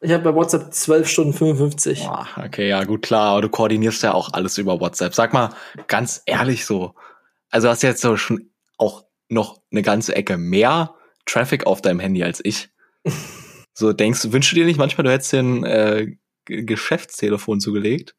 Ich 0.00 0.12
habe 0.12 0.22
bei 0.22 0.34
WhatsApp 0.34 0.72
12 0.72 1.08
Stunden 1.08 1.32
55. 1.32 2.04
Boah, 2.04 2.28
okay, 2.44 2.68
ja, 2.68 2.84
gut, 2.84 3.02
klar. 3.02 3.30
Aber 3.30 3.42
du 3.42 3.48
koordinierst 3.48 4.04
ja 4.04 4.14
auch 4.14 4.32
alles 4.34 4.56
über 4.56 4.80
WhatsApp. 4.80 5.14
Sag 5.14 5.32
mal, 5.32 5.50
ganz 5.88 6.22
ehrlich 6.26 6.64
so. 6.64 6.94
Also 7.50 7.68
hast 7.68 7.82
du 7.82 7.88
jetzt 7.88 8.02
so 8.02 8.16
schon 8.16 8.50
auch 8.78 9.04
noch 9.28 9.60
eine 9.72 9.82
ganze 9.82 10.14
Ecke 10.14 10.36
mehr 10.36 10.94
Traffic 11.24 11.66
auf 11.66 11.82
deinem 11.82 11.98
Handy 11.98 12.22
als 12.22 12.40
ich. 12.44 12.68
so 13.74 13.92
denkst, 13.92 14.30
wünschst 14.30 14.52
du 14.52 14.56
dir 14.56 14.64
nicht 14.64 14.78
manchmal, 14.78 15.04
du 15.04 15.10
hättest 15.10 15.32
dir 15.32 15.40
ein 15.40 15.64
äh, 15.64 16.16
Geschäftstelefon 16.44 17.58
zugelegt? 17.58 18.14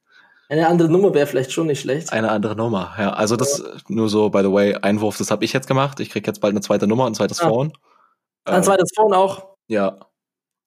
Eine 0.49 0.67
andere 0.67 0.89
Nummer 0.89 1.13
wäre 1.13 1.27
vielleicht 1.27 1.51
schon 1.51 1.67
nicht 1.67 1.81
schlecht. 1.81 2.13
Eine 2.13 2.31
andere 2.31 2.55
Nummer, 2.55 2.95
ja. 2.97 3.11
Also 3.11 3.35
das 3.35 3.59
ja. 3.59 3.65
nur 3.89 4.07
so, 4.07 4.29
by 4.29 4.39
the 4.43 4.51
way, 4.51 4.75
Einwurf, 4.75 5.17
das 5.17 5.29
habe 5.29 5.43
ich 5.43 5.51
jetzt 5.51 5.67
gemacht. 5.67 5.99
Ich 5.99 6.09
krieg 6.09 6.25
jetzt 6.25 6.39
bald 6.39 6.53
eine 6.53 6.61
zweite 6.61 6.87
Nummer, 6.87 7.05
ein 7.05 7.15
zweites 7.15 7.41
ah. 7.41 7.49
Phone. 7.49 7.73
Ein 8.45 8.55
ähm, 8.55 8.63
zweites 8.63 8.91
Phone 8.95 9.13
auch? 9.13 9.55
Ja. 9.67 9.99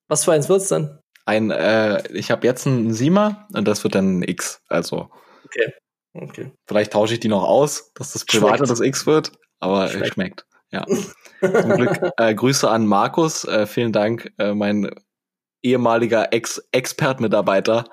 Was 0.09 0.25
für 0.25 0.33
eins 0.33 0.49
wird's 0.49 0.69
denn? 0.69 0.99
Ein, 1.25 1.51
äh, 1.51 2.07
ich 2.13 2.31
habe 2.31 2.47
jetzt 2.47 2.67
ein 2.67 2.93
Siemer 2.93 3.47
und 3.55 3.67
das 3.67 3.83
wird 3.85 3.95
dann 3.95 4.19
ein 4.19 4.23
X. 4.23 4.61
Also. 4.69 5.11
Okay. 5.45 5.73
Okay. 6.13 6.53
Vielleicht 6.67 6.93
tausche 6.93 7.15
ich 7.15 7.21
die 7.21 7.29
noch 7.29 7.45
aus, 7.45 7.93
dass 7.95 8.13
das 8.13 8.25
private 8.25 8.65
das 8.65 8.81
X 8.81 9.07
wird, 9.07 9.33
aber 9.61 9.89
schmeckt. 9.89 10.15
schmeckt. 10.15 10.47
Ja. 10.73 10.85
Zum 11.41 11.71
Glück 11.77 12.01
äh, 12.17 12.35
Grüße 12.35 12.69
an 12.69 12.87
Markus. 12.87 13.45
Äh, 13.45 13.67
vielen 13.67 13.93
Dank, 13.93 14.33
äh, 14.39 14.53
mein 14.53 14.91
ehemaliger 15.63 16.33
Ex-Expert-Mitarbeiter, 16.33 17.85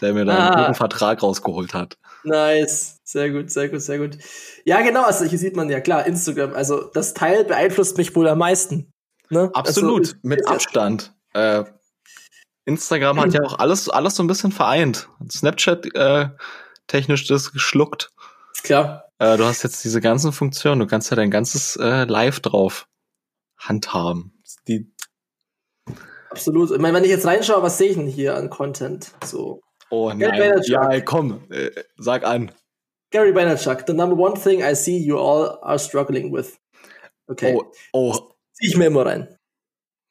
der 0.00 0.14
mir 0.14 0.24
da 0.24 0.48
einen 0.48 0.56
guten 0.62 0.74
Vertrag 0.74 1.22
rausgeholt 1.22 1.74
hat. 1.74 1.98
Nice. 2.24 2.98
Sehr 3.04 3.30
gut, 3.30 3.50
sehr 3.50 3.68
gut, 3.68 3.82
sehr 3.82 3.98
gut. 3.98 4.18
Ja, 4.64 4.80
genau, 4.82 5.04
also 5.04 5.24
hier 5.24 5.38
sieht 5.38 5.56
man 5.56 5.70
ja 5.70 5.80
klar, 5.80 6.06
Instagram. 6.06 6.54
Also 6.54 6.90
das 6.92 7.14
Teil 7.14 7.44
beeinflusst 7.44 7.96
mich 7.98 8.14
wohl 8.16 8.28
am 8.28 8.38
meisten. 8.38 8.92
Ne? 9.30 9.50
Absolut, 9.54 10.00
also, 10.00 10.16
mit 10.22 10.46
Abstand. 10.46 11.14
Äh, 11.34 11.64
Instagram 12.64 13.20
hat 13.20 13.32
ja 13.32 13.42
auch 13.42 13.58
alles, 13.58 13.88
alles 13.88 14.16
so 14.16 14.24
ein 14.24 14.26
bisschen 14.26 14.50
vereint. 14.50 15.08
Snapchat 15.30 15.94
äh, 15.94 16.28
technisch 16.88 17.26
das 17.26 17.52
geschluckt. 17.52 18.10
Klar. 18.62 19.04
Äh, 19.18 19.36
du 19.36 19.44
hast 19.44 19.62
jetzt 19.62 19.84
diese 19.84 20.00
ganzen 20.00 20.32
Funktionen, 20.32 20.80
du 20.80 20.86
kannst 20.86 21.10
ja 21.10 21.16
dein 21.16 21.30
ganzes 21.30 21.76
äh, 21.76 22.04
Live 22.04 22.40
drauf 22.40 22.88
handhaben. 23.56 24.32
Die 24.68 24.92
Absolut. 26.36 26.70
Ich 26.70 26.78
meine, 26.78 26.96
wenn 26.96 27.04
ich 27.04 27.10
jetzt 27.10 27.26
reinschaue, 27.26 27.62
was 27.62 27.78
sehe 27.78 27.90
ich 27.90 27.96
denn 27.96 28.06
hier 28.06 28.36
an 28.36 28.50
Content? 28.50 29.12
So. 29.24 29.62
Oh 29.90 30.12
nein. 30.14 30.60
Ja, 30.64 31.00
komm, 31.00 31.44
äh, 31.50 31.70
sag 31.96 32.24
an. 32.24 32.52
Gary 33.10 33.34
Vaynerchuk, 33.34 33.84
the 33.86 33.92
number 33.92 34.16
one 34.16 34.34
thing 34.34 34.60
I 34.60 34.74
see 34.74 34.98
you 34.98 35.16
all 35.18 35.58
are 35.62 35.78
struggling 35.78 36.32
with. 36.32 36.58
Okay. 37.28 37.56
Oh, 37.56 37.72
oh. 37.92 38.14
Zieh 38.52 38.68
ich 38.68 38.76
mir 38.76 38.86
immer 38.86 39.06
rein. 39.06 39.28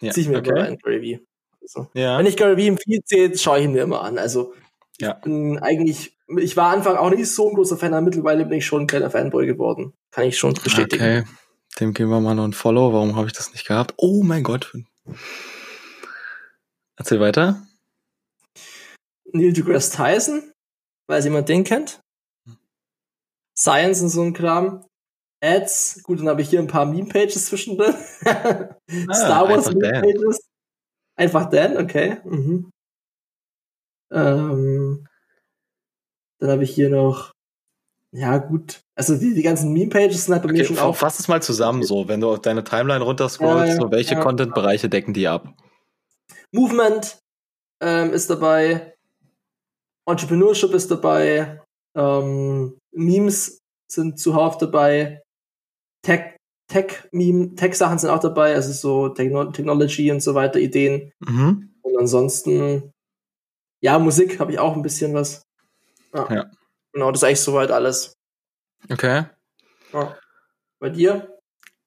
Ja. 0.01 0.11
Zieh 0.11 0.21
ich 0.21 0.29
mir 0.29 0.39
okay. 0.39 0.49
immer 0.51 0.61
rein, 0.61 0.77
Gary 0.77 1.19
V. 1.19 1.25
Also, 1.61 1.87
ja. 1.93 2.17
Wenn 2.17 2.25
ich 2.25 2.37
Gary 2.37 2.55
V 2.55 2.67
im 2.67 2.77
Feed 2.77 3.07
sehe, 3.07 3.37
schaue 3.37 3.59
ich 3.59 3.65
ihn 3.65 3.73
mir 3.73 3.83
immer 3.83 4.01
an. 4.01 4.17
Also 4.17 4.53
ja. 4.99 5.13
bin 5.13 5.59
eigentlich, 5.59 6.17
ich 6.37 6.55
war 6.55 6.71
Anfang 6.71 6.95
auch 6.95 7.09
nicht 7.09 7.29
so 7.29 7.49
ein 7.49 7.55
großer 7.55 7.77
Fan, 7.77 7.93
aber 7.93 8.01
mittlerweile 8.01 8.45
bin 8.45 8.59
ich 8.59 8.65
schon 8.65 8.83
ein 8.83 8.87
kleiner 8.87 9.09
Fanboy 9.09 9.45
geworden. 9.45 9.93
Kann 10.11 10.25
ich 10.25 10.37
schon 10.37 10.53
bestätigen. 10.53 11.03
Okay. 11.03 11.23
Dem 11.79 11.93
geben 11.93 12.09
wir 12.09 12.21
mal 12.21 12.35
noch 12.35 12.45
ein 12.45 12.53
Follow. 12.53 12.93
Warum 12.93 13.17
habe 13.17 13.27
ich 13.27 13.33
das 13.33 13.51
nicht 13.51 13.67
gehabt? 13.67 13.93
Oh 13.97 14.23
mein 14.23 14.43
Gott. 14.43 14.73
Erzähl 16.97 17.19
weiter. 17.19 17.65
Neil 19.31 19.53
deGrasse 19.53 19.95
Tyson, 19.95 20.51
weil 21.07 21.23
jemand 21.23 21.49
den 21.49 21.63
kennt. 21.63 21.99
Science 23.57 24.01
und 24.01 24.09
so 24.09 24.21
ein 24.21 24.33
Kram. 24.33 24.85
Ads, 25.43 26.01
gut, 26.03 26.19
dann 26.19 26.29
habe 26.29 26.41
ich 26.41 26.49
hier 26.49 26.59
ein 26.59 26.67
paar 26.67 26.85
Meme-Pages 26.85 27.47
zwischendrin. 27.47 27.93
Ah, 28.25 28.77
Star 29.13 29.49
Wars 29.49 29.73
Meme-Pages. 29.73 30.47
Einfach 31.17 31.49
Dan, 31.49 31.77
okay. 31.77 32.17
Mhm. 32.23 32.71
Ähm, 34.11 35.07
dann 36.39 36.49
habe 36.49 36.63
ich 36.63 36.73
hier 36.73 36.89
noch, 36.89 37.31
ja 38.11 38.37
gut, 38.37 38.81
also 38.95 39.17
die, 39.17 39.33
die 39.33 39.43
ganzen 39.43 39.73
Meme-Pages 39.73 40.25
sind 40.25 40.33
halt 40.33 40.43
bei 40.43 40.49
okay, 40.49 40.59
mir 40.59 40.65
schon 40.65 40.79
auch. 40.79 40.95
Fass 40.95 41.19
es 41.19 41.27
mal 41.27 41.41
zusammen 41.41 41.83
so, 41.83 42.07
wenn 42.07 42.21
du 42.21 42.31
auf 42.31 42.41
deine 42.41 42.63
Timeline 42.63 43.03
runterscrollst, 43.03 43.73
äh, 43.73 43.75
so 43.75 43.91
welche 43.91 44.15
ja, 44.15 44.21
Content-Bereiche 44.21 44.89
decken 44.89 45.13
die 45.13 45.27
ab? 45.27 45.53
Movement 46.55 47.19
ähm, 47.81 48.13
ist 48.13 48.29
dabei, 48.29 48.95
Entrepreneurship 50.07 50.73
ist 50.73 50.89
dabei, 50.89 51.61
ähm, 51.95 52.77
Memes 52.91 53.59
sind 53.91 54.19
zuhauf 54.19 54.57
dabei, 54.57 55.21
Tech, 56.01 56.37
Tech, 56.71 57.07
Meme, 57.11 57.55
Tech-Sachen 57.55 57.99
sind 57.99 58.09
auch 58.09 58.19
dabei, 58.19 58.55
also 58.55 58.71
so 58.71 59.09
Techno 59.09 59.51
Technology 59.51 60.11
und 60.11 60.21
so 60.21 60.33
weiter, 60.33 60.59
Ideen. 60.59 61.11
Mhm. 61.19 61.75
Und 61.81 61.97
ansonsten, 61.97 62.91
ja, 63.81 63.99
Musik 63.99 64.39
habe 64.39 64.51
ich 64.51 64.59
auch 64.59 64.75
ein 64.75 64.81
bisschen 64.81 65.13
was. 65.13 65.43
Ja. 66.13 66.33
ja. 66.33 66.51
Genau, 66.93 67.11
das 67.11 67.19
ist 67.19 67.23
eigentlich 67.25 67.41
soweit 67.41 67.71
alles. 67.71 68.13
Okay. 68.89 69.25
Ja. 69.91 70.17
Bei 70.79 70.89
dir? 70.89 71.34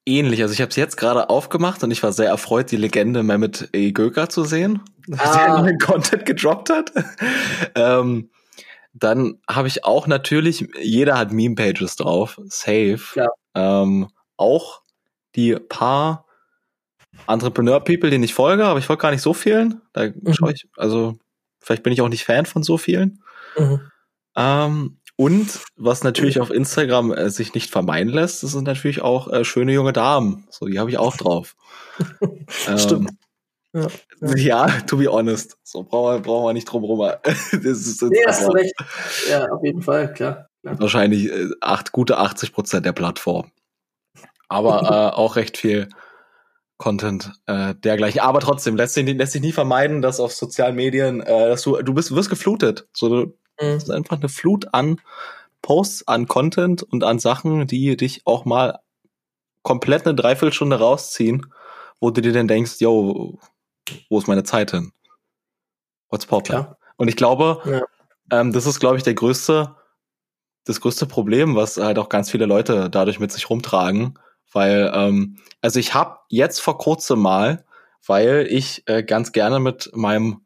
Ähnlich. 0.09 0.41
Also 0.41 0.53
ich 0.53 0.61
habe 0.61 0.69
es 0.69 0.75
jetzt 0.75 0.97
gerade 0.97 1.29
aufgemacht 1.29 1.83
und 1.83 1.91
ich 1.91 2.03
war 2.03 2.11
sehr 2.11 2.29
erfreut, 2.29 2.71
die 2.71 2.77
Legende 2.77 3.23
Mehmet 3.23 3.69
E. 3.73 3.91
Göker 3.91 4.29
zu 4.29 4.43
sehen, 4.43 4.81
ah. 5.17 5.37
der 5.37 5.57
neuen 5.59 5.77
Content 5.77 6.25
gedroppt 6.25 6.69
hat. 6.69 6.91
ähm, 7.75 8.29
dann 8.93 9.39
habe 9.47 9.67
ich 9.67 9.85
auch 9.85 10.07
natürlich, 10.07 10.67
jeder 10.81 11.17
hat 11.17 11.31
Meme-Pages 11.31 11.95
drauf, 11.95 12.41
safe. 12.47 12.99
Ja. 13.15 13.27
Ähm, 13.55 14.09
auch 14.35 14.81
die 15.35 15.55
paar 15.55 16.25
Entrepreneur 17.27 17.79
People, 17.79 18.09
denen 18.09 18.23
ich 18.23 18.33
folge, 18.33 18.65
aber 18.65 18.79
ich 18.79 18.85
folge 18.85 19.01
gar 19.01 19.11
nicht 19.11 19.21
so 19.21 19.33
vielen. 19.33 19.81
Da 19.93 20.07
mhm. 20.07 20.33
schaue 20.33 20.53
ich, 20.53 20.67
also 20.75 21.17
vielleicht 21.59 21.83
bin 21.83 21.93
ich 21.93 22.01
auch 22.01 22.09
nicht 22.09 22.25
Fan 22.25 22.45
von 22.45 22.63
so 22.63 22.77
vielen. 22.77 23.21
Mhm. 23.57 23.81
Ähm, 24.35 24.99
und 25.19 25.59
was 25.75 26.05
natürlich 26.05 26.39
auf 26.39 26.49
Instagram 26.49 27.11
äh, 27.11 27.29
sich 27.29 27.53
nicht 27.53 27.69
vermeiden 27.69 28.13
lässt, 28.13 28.41
das 28.41 28.53
sind 28.53 28.65
natürlich 28.65 29.01
auch 29.01 29.27
äh, 29.27 29.43
schöne 29.43 29.73
junge 29.73 29.91
Damen. 29.91 30.47
So, 30.49 30.65
die 30.65 30.79
habe 30.79 30.91
ich 30.91 30.97
auch 30.97 31.17
drauf. 31.17 31.57
Stimmt. 32.77 33.11
Ähm, 33.73 33.83
ja, 34.37 34.67
ja. 34.67 34.79
to 34.87 34.95
be 34.95 35.11
honest. 35.11 35.57
So 35.61 35.83
brauchen 35.83 36.15
wir, 36.15 36.21
brauchen 36.21 36.45
wir 36.45 36.53
nicht 36.53 36.71
drum 36.71 36.85
rum. 36.85 36.99
das 37.23 37.51
ist, 37.51 38.01
nee, 38.01 38.23
hast 38.25 38.47
du 38.47 38.51
recht. 38.51 38.73
Ja, 39.29 39.45
auf 39.51 39.61
jeden 39.61 39.81
Fall, 39.81 40.13
klar. 40.13 40.47
klar. 40.61 40.79
Wahrscheinlich 40.79 41.29
äh, 41.29 41.49
acht, 41.59 41.91
gute 41.91 42.17
80 42.17 42.53
Prozent 42.53 42.85
der 42.85 42.93
Plattform. 42.93 43.51
Aber 44.47 44.83
äh, 45.13 45.17
auch 45.17 45.35
recht 45.35 45.57
viel 45.57 45.89
Content 46.77 47.33
äh, 47.45 47.75
dergleichen. 47.75 48.21
Aber 48.21 48.39
trotzdem 48.39 48.77
lässt 48.77 48.93
sich, 48.93 49.05
lässt 49.05 49.33
sich 49.33 49.41
nie 49.41 49.51
vermeiden, 49.51 50.01
dass 50.01 50.21
auf 50.21 50.31
sozialen 50.31 50.77
Medien, 50.77 51.19
äh, 51.19 51.49
dass 51.49 51.63
du, 51.63 51.75
du 51.81 51.93
bist, 51.93 52.15
wirst 52.15 52.29
geflutet. 52.29 52.87
So, 52.93 53.09
du, 53.09 53.37
mhm. 53.59 53.67
ist 53.67 53.91
einfach 53.91 54.17
eine 54.17 54.29
Flut 54.29 54.73
an 54.73 54.99
Posts, 55.61 56.07
an 56.07 56.27
Content 56.27 56.83
und 56.83 57.03
an 57.03 57.19
Sachen, 57.19 57.67
die 57.67 57.97
dich 57.97 58.21
auch 58.25 58.45
mal 58.45 58.79
komplett 59.63 60.05
eine 60.05 60.15
Dreiviertelstunde 60.15 60.79
rausziehen, 60.79 61.53
wo 61.99 62.11
du 62.11 62.21
dir 62.21 62.33
dann 62.33 62.47
denkst, 62.47 62.79
yo, 62.79 63.39
wo 64.09 64.17
ist 64.17 64.27
meine 64.27 64.43
Zeit 64.43 64.71
hin? 64.71 64.93
What's 66.09 66.25
poppin'? 66.25 66.75
Und 66.97 67.07
ich 67.07 67.15
glaube, 67.15 67.61
ja. 67.65 68.39
ähm, 68.39 68.51
das 68.51 68.65
ist, 68.65 68.79
glaube 68.79 68.97
ich, 68.97 69.03
der 69.03 69.13
größte, 69.13 69.75
das 70.65 70.81
größte 70.81 71.05
Problem, 71.05 71.55
was 71.55 71.77
halt 71.77 71.99
auch 71.99 72.09
ganz 72.09 72.29
viele 72.29 72.45
Leute 72.45 72.89
dadurch 72.89 73.19
mit 73.19 73.31
sich 73.31 73.49
rumtragen, 73.49 74.17
weil, 74.51 74.91
ähm, 74.93 75.37
also 75.61 75.79
ich 75.79 75.93
habe 75.93 76.19
jetzt 76.29 76.61
vor 76.61 76.77
kurzem 76.77 77.19
mal, 77.19 77.65
weil 78.05 78.47
ich 78.49 78.83
äh, 78.87 79.03
ganz 79.03 79.31
gerne 79.31 79.59
mit 79.59 79.91
meinem 79.93 80.41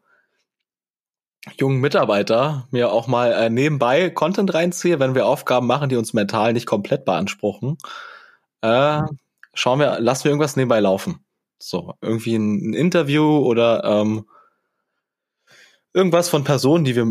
jungen 1.58 1.79
Mitarbeiter 1.79 2.67
mir 2.71 2.91
auch 2.91 3.08
mal 3.08 3.32
äh, 3.34 3.49
nebenbei 3.49 4.10
Content 4.10 4.53
reinziehe, 4.53 4.99
wenn 4.99 5.15
wir 5.15 5.25
Aufgaben 5.25 5.67
machen, 5.67 5.89
die 5.89 5.95
uns 5.95 6.13
mental 6.13 6.53
nicht 6.53 6.65
komplett 6.65 7.06
beanspruchen. 7.06 7.77
Äh, 8.62 9.01
schauen 9.53 9.79
wir, 9.79 9.99
lassen 9.99 10.25
wir 10.25 10.32
irgendwas 10.32 10.56
nebenbei 10.56 10.79
laufen. 10.79 11.19
So, 11.60 11.93
irgendwie 12.01 12.36
ein, 12.36 12.71
ein 12.71 12.73
Interview 12.73 13.38
oder 13.38 13.84
ähm, 13.84 14.25
irgendwas 15.93 16.29
von 16.29 16.43
Personen, 16.43 16.86
die 16.86 16.95
wir 16.95 17.08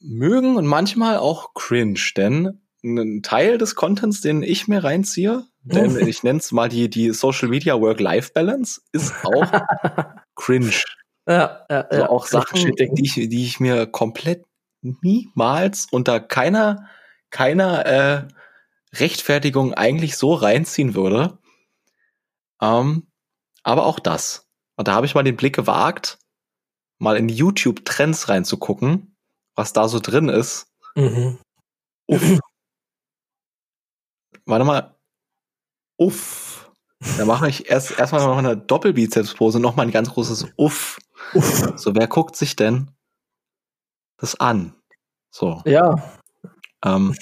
mögen 0.00 0.56
und 0.56 0.66
manchmal 0.66 1.18
auch 1.18 1.54
cringe, 1.54 2.00
denn 2.16 2.60
ein 2.82 3.22
Teil 3.22 3.58
des 3.58 3.74
Contents, 3.74 4.20
den 4.20 4.42
ich 4.42 4.68
mir 4.68 4.84
reinziehe, 4.84 5.44
denn 5.62 5.96
ich 6.06 6.22
nenne 6.22 6.38
es 6.38 6.52
mal 6.52 6.68
die, 6.68 6.88
die 6.88 7.10
Social 7.10 7.48
Media 7.48 7.78
Work-Life-Balance, 7.78 8.80
ist 8.92 9.12
auch 9.24 9.52
cringe. 10.36 10.82
Ja, 11.28 11.66
ja, 11.68 11.80
also 11.82 12.02
ja. 12.02 12.08
auch 12.08 12.26
Sachen, 12.26 12.74
die 12.74 13.04
ich, 13.04 13.14
die 13.14 13.44
ich 13.44 13.60
mir 13.60 13.86
komplett 13.86 14.46
niemals 14.80 15.86
unter 15.90 16.20
keiner, 16.20 16.88
keiner 17.30 17.84
äh, 17.84 18.28
Rechtfertigung 18.94 19.74
eigentlich 19.74 20.16
so 20.16 20.32
reinziehen 20.32 20.94
würde. 20.94 21.38
Ähm, 22.62 23.06
aber 23.62 23.84
auch 23.84 24.00
das. 24.00 24.48
Und 24.76 24.88
da 24.88 24.94
habe 24.94 25.04
ich 25.04 25.14
mal 25.14 25.22
den 25.22 25.36
Blick 25.36 25.54
gewagt, 25.54 26.18
mal 26.98 27.18
in 27.18 27.28
die 27.28 27.34
YouTube-Trends 27.34 28.30
reinzugucken, 28.30 29.14
was 29.54 29.74
da 29.74 29.88
so 29.88 30.00
drin 30.00 30.30
ist. 30.30 30.72
Mhm. 30.94 31.38
Uff. 32.06 32.38
Warte 34.46 34.64
mal. 34.64 34.94
Uff. 35.98 36.70
Da 37.18 37.26
mache 37.26 37.48
ich 37.48 37.68
erst 37.68 37.98
erstmal 37.98 38.24
noch 38.26 38.38
eine 38.38 38.56
Doppelbizeps-Pose, 38.56 39.60
noch 39.60 39.76
mal 39.76 39.82
ein 39.82 39.90
ganz 39.90 40.10
großes 40.10 40.46
Uff. 40.56 40.98
Uff. 41.34 41.72
So, 41.76 41.94
wer 41.94 42.06
guckt 42.06 42.36
sich 42.36 42.56
denn 42.56 42.90
das 44.16 44.38
an? 44.38 44.74
So. 45.30 45.62
Ja. 45.64 46.02
Ähm, 46.84 47.14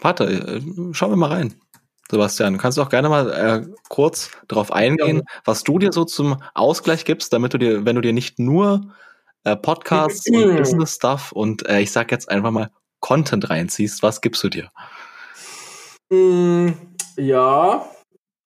warte, 0.00 0.24
äh, 0.24 0.60
schauen 0.92 1.10
wir 1.10 1.16
mal 1.16 1.30
rein. 1.30 1.60
Sebastian, 2.08 2.58
kannst 2.58 2.78
du 2.78 2.82
auch 2.82 2.88
gerne 2.88 3.08
mal 3.08 3.30
äh, 3.32 3.66
kurz 3.88 4.30
darauf 4.46 4.72
eingehen, 4.72 5.22
was 5.44 5.64
du 5.64 5.78
dir 5.78 5.92
so 5.92 6.04
zum 6.04 6.40
Ausgleich 6.54 7.04
gibst, 7.04 7.32
damit 7.32 7.52
du 7.52 7.58
dir, 7.58 7.84
wenn 7.84 7.96
du 7.96 8.02
dir 8.02 8.12
nicht 8.12 8.38
nur 8.38 8.94
äh, 9.42 9.56
Podcasts 9.56 10.26
und 10.30 10.56
Business 10.56 10.94
Stuff 10.94 11.32
und 11.32 11.68
äh, 11.68 11.80
ich 11.80 11.90
sag 11.90 12.12
jetzt 12.12 12.30
einfach 12.30 12.52
mal 12.52 12.70
Content 13.00 13.50
reinziehst, 13.50 14.02
was 14.02 14.20
gibst 14.20 14.42
du 14.44 14.48
dir? 14.48 14.70
Mm, 16.10 16.70
ja, 17.16 17.88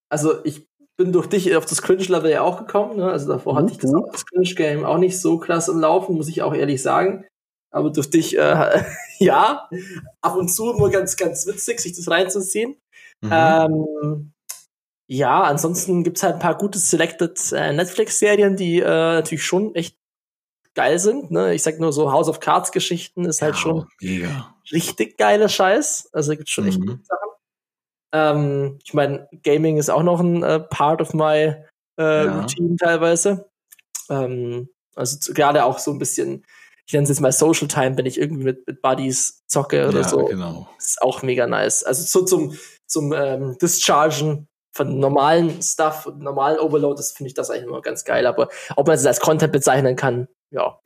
also 0.08 0.42
ich 0.44 0.69
bin 1.00 1.12
durch 1.12 1.28
dich 1.28 1.56
auf 1.56 1.64
das 1.64 1.80
Cringe-Level 1.80 2.30
ja 2.30 2.42
auch 2.42 2.58
gekommen. 2.58 2.98
Ne? 2.98 3.10
Also 3.10 3.26
davor 3.32 3.56
hatte 3.56 3.72
ich 3.72 3.78
das, 3.78 3.90
das 4.12 4.26
Cringe-Game 4.26 4.84
auch 4.84 4.98
nicht 4.98 5.18
so 5.18 5.38
krass 5.38 5.68
im 5.68 5.80
Laufen, 5.80 6.14
muss 6.14 6.28
ich 6.28 6.42
auch 6.42 6.52
ehrlich 6.52 6.82
sagen. 6.82 7.24
Aber 7.70 7.88
durch 7.88 8.10
dich, 8.10 8.36
äh, 8.36 8.84
ja, 9.18 9.66
ab 10.20 10.36
und 10.36 10.48
zu 10.48 10.74
nur 10.74 10.90
ganz, 10.90 11.16
ganz 11.16 11.46
witzig, 11.46 11.80
sich 11.80 11.96
das 11.96 12.10
reinzuziehen. 12.10 12.76
Mhm. 13.22 13.30
Ähm, 13.32 14.32
ja, 15.06 15.42
ansonsten 15.42 16.04
gibt's 16.04 16.22
halt 16.22 16.34
ein 16.34 16.40
paar 16.40 16.58
gute 16.58 16.78
Selected 16.78 17.50
äh, 17.52 17.72
Netflix-Serien, 17.72 18.56
die 18.56 18.80
äh, 18.80 18.84
natürlich 18.84 19.44
schon 19.44 19.74
echt 19.74 19.96
geil 20.74 20.98
sind. 20.98 21.30
Ne? 21.30 21.54
Ich 21.54 21.62
sag 21.62 21.80
nur 21.80 21.94
so 21.94 22.12
House 22.12 22.28
of 22.28 22.40
Cards 22.40 22.72
Geschichten 22.72 23.24
ist 23.24 23.40
halt 23.40 23.54
ja, 23.54 23.60
schon 23.60 23.86
mega. 24.02 24.54
richtig 24.70 25.16
geiler 25.16 25.48
Scheiß. 25.48 26.10
Also 26.12 26.36
gibt's 26.36 26.50
schon 26.50 26.66
echt 26.66 26.78
mhm. 26.78 26.86
gute 26.88 27.04
Sachen. 27.04 27.19
Ähm, 28.12 28.78
ich 28.84 28.94
meine, 28.94 29.28
Gaming 29.42 29.76
ist 29.76 29.90
auch 29.90 30.02
noch 30.02 30.20
ein 30.20 30.42
äh, 30.42 30.60
Part 30.60 31.00
of 31.00 31.14
my 31.14 31.54
äh, 31.98 32.24
ja. 32.24 32.40
Routine 32.40 32.76
teilweise. 32.76 33.48
Ähm, 34.08 34.68
also 34.96 35.32
gerade 35.32 35.64
auch 35.64 35.78
so 35.78 35.92
ein 35.92 35.98
bisschen, 35.98 36.44
ich 36.86 36.92
nenne 36.92 37.04
es 37.04 37.10
jetzt 37.10 37.20
mal 37.20 37.32
Social 37.32 37.68
Time, 37.68 37.96
wenn 37.96 38.06
ich 38.06 38.18
irgendwie 38.18 38.44
mit, 38.44 38.66
mit 38.66 38.82
Buddies 38.82 39.42
zocke 39.46 39.88
oder 39.88 40.00
ja, 40.00 40.08
so. 40.08 40.24
Genau. 40.24 40.68
Ist 40.78 41.00
auch 41.02 41.22
mega 41.22 41.46
nice. 41.46 41.84
Also 41.84 42.02
so 42.02 42.24
zum, 42.24 42.56
zum 42.86 43.12
ähm, 43.12 43.56
Dischargen 43.60 44.48
von 44.72 44.98
normalen 44.98 45.62
Stuff, 45.62 46.08
normalen 46.16 46.58
Overload, 46.58 46.96
das 46.96 47.12
finde 47.12 47.28
ich 47.28 47.34
das 47.34 47.50
eigentlich 47.50 47.64
immer 47.64 47.80
ganz 47.80 48.04
geil. 48.04 48.26
Aber 48.26 48.48
ob 48.76 48.86
man 48.86 48.96
es 48.96 49.06
als 49.06 49.20
Content 49.20 49.52
bezeichnen 49.52 49.96
kann, 49.96 50.28
ja. 50.50 50.78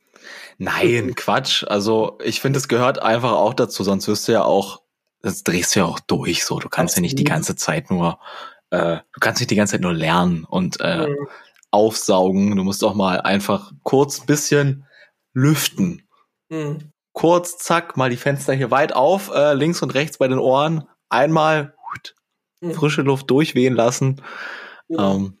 Nein, 0.57 1.15
Quatsch. 1.15 1.63
Also 1.67 2.17
ich 2.23 2.41
finde, 2.41 2.57
es 2.57 2.67
gehört 2.67 3.01
einfach 3.01 3.33
auch 3.33 3.53
dazu, 3.53 3.83
sonst 3.83 4.07
wirst 4.07 4.27
du 4.27 4.31
ja 4.31 4.43
auch 4.43 4.84
das 5.25 5.43
drehst 5.43 5.75
du 5.75 5.79
ja 5.79 5.85
auch 5.85 5.99
durch. 5.99 6.45
So, 6.45 6.59
du 6.59 6.69
kannst 6.69 6.95
ja 6.95 7.01
nicht 7.01 7.17
die 7.17 7.23
ganze 7.23 7.55
Zeit 7.55 7.89
nur, 7.89 8.19
äh, 8.69 8.97
du 9.11 9.19
kannst 9.19 9.41
nicht 9.41 9.49
die 9.49 9.55
ganze 9.55 9.71
Zeit 9.71 9.81
nur 9.81 9.93
lernen 9.93 10.45
und 10.45 10.79
äh, 10.79 11.07
mhm. 11.07 11.27
aufsaugen. 11.71 12.55
Du 12.55 12.63
musst 12.63 12.83
auch 12.83 12.93
mal 12.93 13.21
einfach 13.21 13.71
kurz 13.81 14.21
ein 14.21 14.27
bisschen 14.27 14.85
lüften. 15.33 16.07
Mhm. 16.49 16.91
Kurz, 17.11 17.57
zack, 17.57 17.97
mal 17.97 18.11
die 18.11 18.17
Fenster 18.17 18.53
hier 18.53 18.69
weit 18.69 18.93
auf, 18.93 19.31
äh, 19.33 19.53
links 19.53 19.81
und 19.81 19.95
rechts 19.95 20.19
bei 20.19 20.27
den 20.27 20.37
Ohren. 20.37 20.87
Einmal 21.09 21.73
mhm. 22.61 22.73
frische 22.73 23.01
Luft 23.01 23.29
durchwehen 23.31 23.75
lassen. 23.75 24.21
Ähm, 24.89 25.39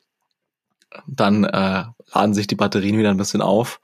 dann 1.05 1.43
äh, 1.43 1.83
laden 2.13 2.33
sich 2.33 2.47
die 2.47 2.55
Batterien 2.55 2.97
wieder 2.97 3.11
ein 3.11 3.17
bisschen 3.17 3.41
auf. 3.41 3.79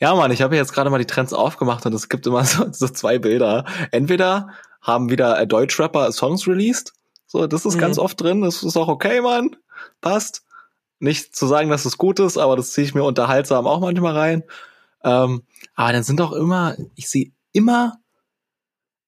Ja, 0.00 0.14
Mann, 0.14 0.30
ich 0.30 0.42
habe 0.42 0.56
jetzt 0.56 0.72
gerade 0.72 0.90
mal 0.90 0.98
die 0.98 1.06
Trends 1.06 1.32
aufgemacht 1.32 1.86
und 1.86 1.94
es 1.94 2.08
gibt 2.08 2.26
immer 2.26 2.44
so, 2.46 2.66
so 2.72 2.88
zwei 2.88 3.18
Bilder. 3.18 3.64
Entweder 3.90 4.48
haben 4.80 5.10
wieder 5.10 5.38
äh, 5.40 5.46
Deutschrapper 5.46 6.10
Songs 6.12 6.46
released. 6.46 6.92
So, 7.26 7.46
das 7.46 7.64
ist 7.64 7.76
mhm. 7.76 7.80
ganz 7.80 7.98
oft 7.98 8.20
drin. 8.20 8.42
Das 8.42 8.62
ist 8.62 8.76
auch 8.76 8.88
okay, 8.88 9.20
Mann. 9.20 9.56
Passt. 10.00 10.42
Nicht 10.98 11.34
zu 11.34 11.46
sagen, 11.46 11.70
dass 11.70 11.84
es 11.84 11.98
gut 11.98 12.20
ist, 12.20 12.38
aber 12.38 12.56
das 12.56 12.72
ziehe 12.72 12.86
ich 12.86 12.94
mir 12.94 13.02
unterhaltsam 13.02 13.66
auch 13.66 13.80
manchmal 13.80 14.16
rein. 14.16 14.44
Ähm, 15.02 15.42
aber 15.74 15.92
dann 15.92 16.04
sind 16.04 16.20
doch 16.20 16.32
immer, 16.32 16.76
ich 16.94 17.10
sehe 17.10 17.32
immer 17.52 17.98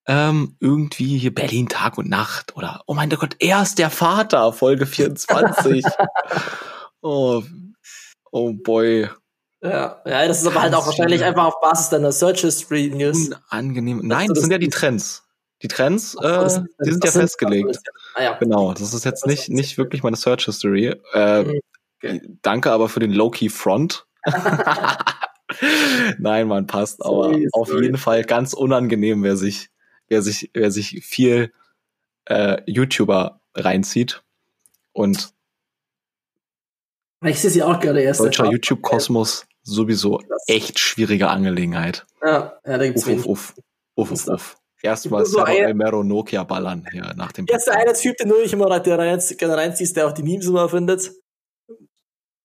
ähm, 0.07 0.57
irgendwie 0.61 1.18
hier 1.18 1.35
Berlin 1.35 1.68
Tag 1.68 1.97
und 1.99 2.09
Nacht 2.09 2.57
oder 2.57 2.83
oh 2.87 2.94
mein 2.94 3.11
Gott, 3.11 3.37
er 3.38 3.62
ist 3.62 3.79
der 3.79 3.90
Vater, 3.90 4.53
Folge 4.53 4.87
24. 4.87 5.85
oh, 7.01 7.42
oh 8.31 8.53
boy. 8.53 9.09
Ja, 9.64 10.03
ja, 10.05 10.29
das 10.29 10.42
ist 10.42 10.46
aber 10.46 10.61
halt 10.61 10.74
auch 10.74 10.85
wahrscheinlich 10.85 11.24
einfach 11.24 11.46
auf 11.46 11.59
Basis 11.62 11.88
deiner 11.88 12.12
Search 12.12 12.42
History 12.42 12.92
News. 12.94 13.31
Unangenehm. 13.50 14.03
Nein, 14.05 14.29
das, 14.29 14.40
sind 14.40 14.50
ja 14.50 14.59
die 14.59 14.68
Trends. 14.68 15.24
Die 15.62 15.68
Trends, 15.68 16.14
äh, 16.20 16.61
die 16.85 16.90
sind 16.90 17.03
ja 17.03 17.11
festgelegt. 17.11 17.79
Ah, 18.14 18.22
ja. 18.22 18.33
Genau, 18.35 18.74
das 18.74 18.92
ist 18.92 19.07
jetzt 19.07 19.27
nicht, 19.27 19.48
nicht 19.48 19.79
wirklich 19.79 20.03
meine 20.03 20.16
Search 20.16 20.44
History. 20.44 20.94
Äh, 21.14 21.44
mhm. 21.44 21.61
okay. 21.96 22.20
Danke 22.42 22.72
aber 22.72 22.90
für 22.90 23.00
den 23.00 23.11
Low-Key 23.12 23.48
Front. 23.48 24.07
Nein, 26.18 26.46
man 26.46 26.66
passt, 26.66 27.03
aber 27.03 27.24
sorry, 27.24 27.48
auf 27.53 27.68
sorry. 27.68 27.85
jeden 27.85 27.96
Fall 27.96 28.22
ganz 28.24 28.53
unangenehm, 28.53 29.22
wer 29.22 29.38
sich, 29.38 29.70
wer 30.09 30.20
sich, 30.20 30.50
wer 30.53 30.70
sich 30.70 31.03
viel 31.07 31.55
äh, 32.27 32.61
YouTuber 32.66 33.40
reinzieht 33.55 34.22
und 34.92 35.33
ich 37.24 37.40
sehe 37.40 37.50
sie 37.50 37.62
auch 37.62 37.81
gerade 37.81 38.03
erst. 38.03 38.20
Deutscher 38.20 38.50
YouTube-Kosmos 38.50 39.46
sowieso 39.64 40.20
echt 40.46 40.79
schwierige 40.79 41.29
Angelegenheit. 41.29 42.07
Ja, 42.22 42.59
ja 42.64 42.79
da 42.79 42.85
gibt's 42.87 43.07
uff, 43.07 43.27
uff, 43.27 43.55
uff, 43.96 44.11
uff, 44.12 44.29
uff. 44.29 44.57
Erstmal 44.83 45.24
so 45.24 45.42
Mero 45.72 46.05
Nokia 46.05 46.44
ballern 46.44 46.87
hier 46.92 47.14
nach 47.16 47.33
dem. 47.33 47.46
Erst 47.48 47.68
der 47.68 47.79
eine 47.79 47.94
Typ, 47.94 48.18
den 48.18 48.29
du 48.29 48.37
ich 48.37 48.53
immer 48.53 48.70
rein, 48.70 48.83
reinziehst, 48.85 49.96
der 49.96 50.07
auch 50.07 50.12
die 50.12 50.22
Memes 50.22 50.46
immer 50.46 50.68
findet. 50.68 51.11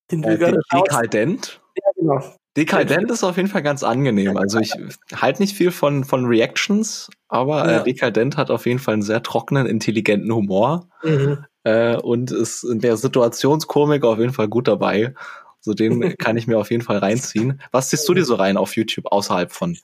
Den 0.10 0.24
äh, 0.24 0.38
Dekadent? 0.74 1.62
Ja, 1.76 1.92
genau. 1.96 2.24
Dekadent 2.56 3.12
ist 3.12 3.24
auf 3.24 3.38
jeden 3.38 3.50
Fall 3.50 3.62
ganz 3.62 3.84
angenehm. 3.84 4.38
Also 4.38 4.60
ich 4.60 4.74
halte 5.14 5.42
nicht 5.42 5.56
viel 5.56 5.72
von, 5.72 6.04
von 6.04 6.26
Reactions, 6.26 7.10
aber 7.28 7.66
äh, 7.66 7.72
ja. 7.72 7.82
äh, 7.82 7.84
Dekadent 7.84 8.38
hat 8.38 8.52
auf 8.52 8.66
jeden 8.66 8.80
Fall 8.80 8.94
einen 8.94 9.04
sehr 9.04 9.22
trockenen, 9.22 9.68
intelligenten 9.68 10.34
Humor 10.34 10.88
mhm. 11.04 11.46
äh, 11.64 11.98
und 11.98 12.32
ist 12.32 12.64
in 12.64 12.80
der 12.80 12.98
Situationskomik 12.98 14.04
auf 14.04 14.18
jeden 14.18 14.34
Fall 14.34 14.48
gut 14.48 14.68
dabei. 14.68 15.14
So 15.70 15.76
den 15.76 16.18
kann 16.18 16.36
ich 16.36 16.48
mir 16.48 16.58
auf 16.58 16.72
jeden 16.72 16.82
Fall 16.82 16.98
reinziehen. 16.98 17.62
Was 17.72 17.90
ziehst 17.90 18.10
du 18.10 18.16
dir 18.16 18.26
so 18.26 18.34
rein 18.34 18.58
auf 18.58 18.76
YouTube 18.76 19.06
außerhalb 19.12 19.52
von 19.52 19.78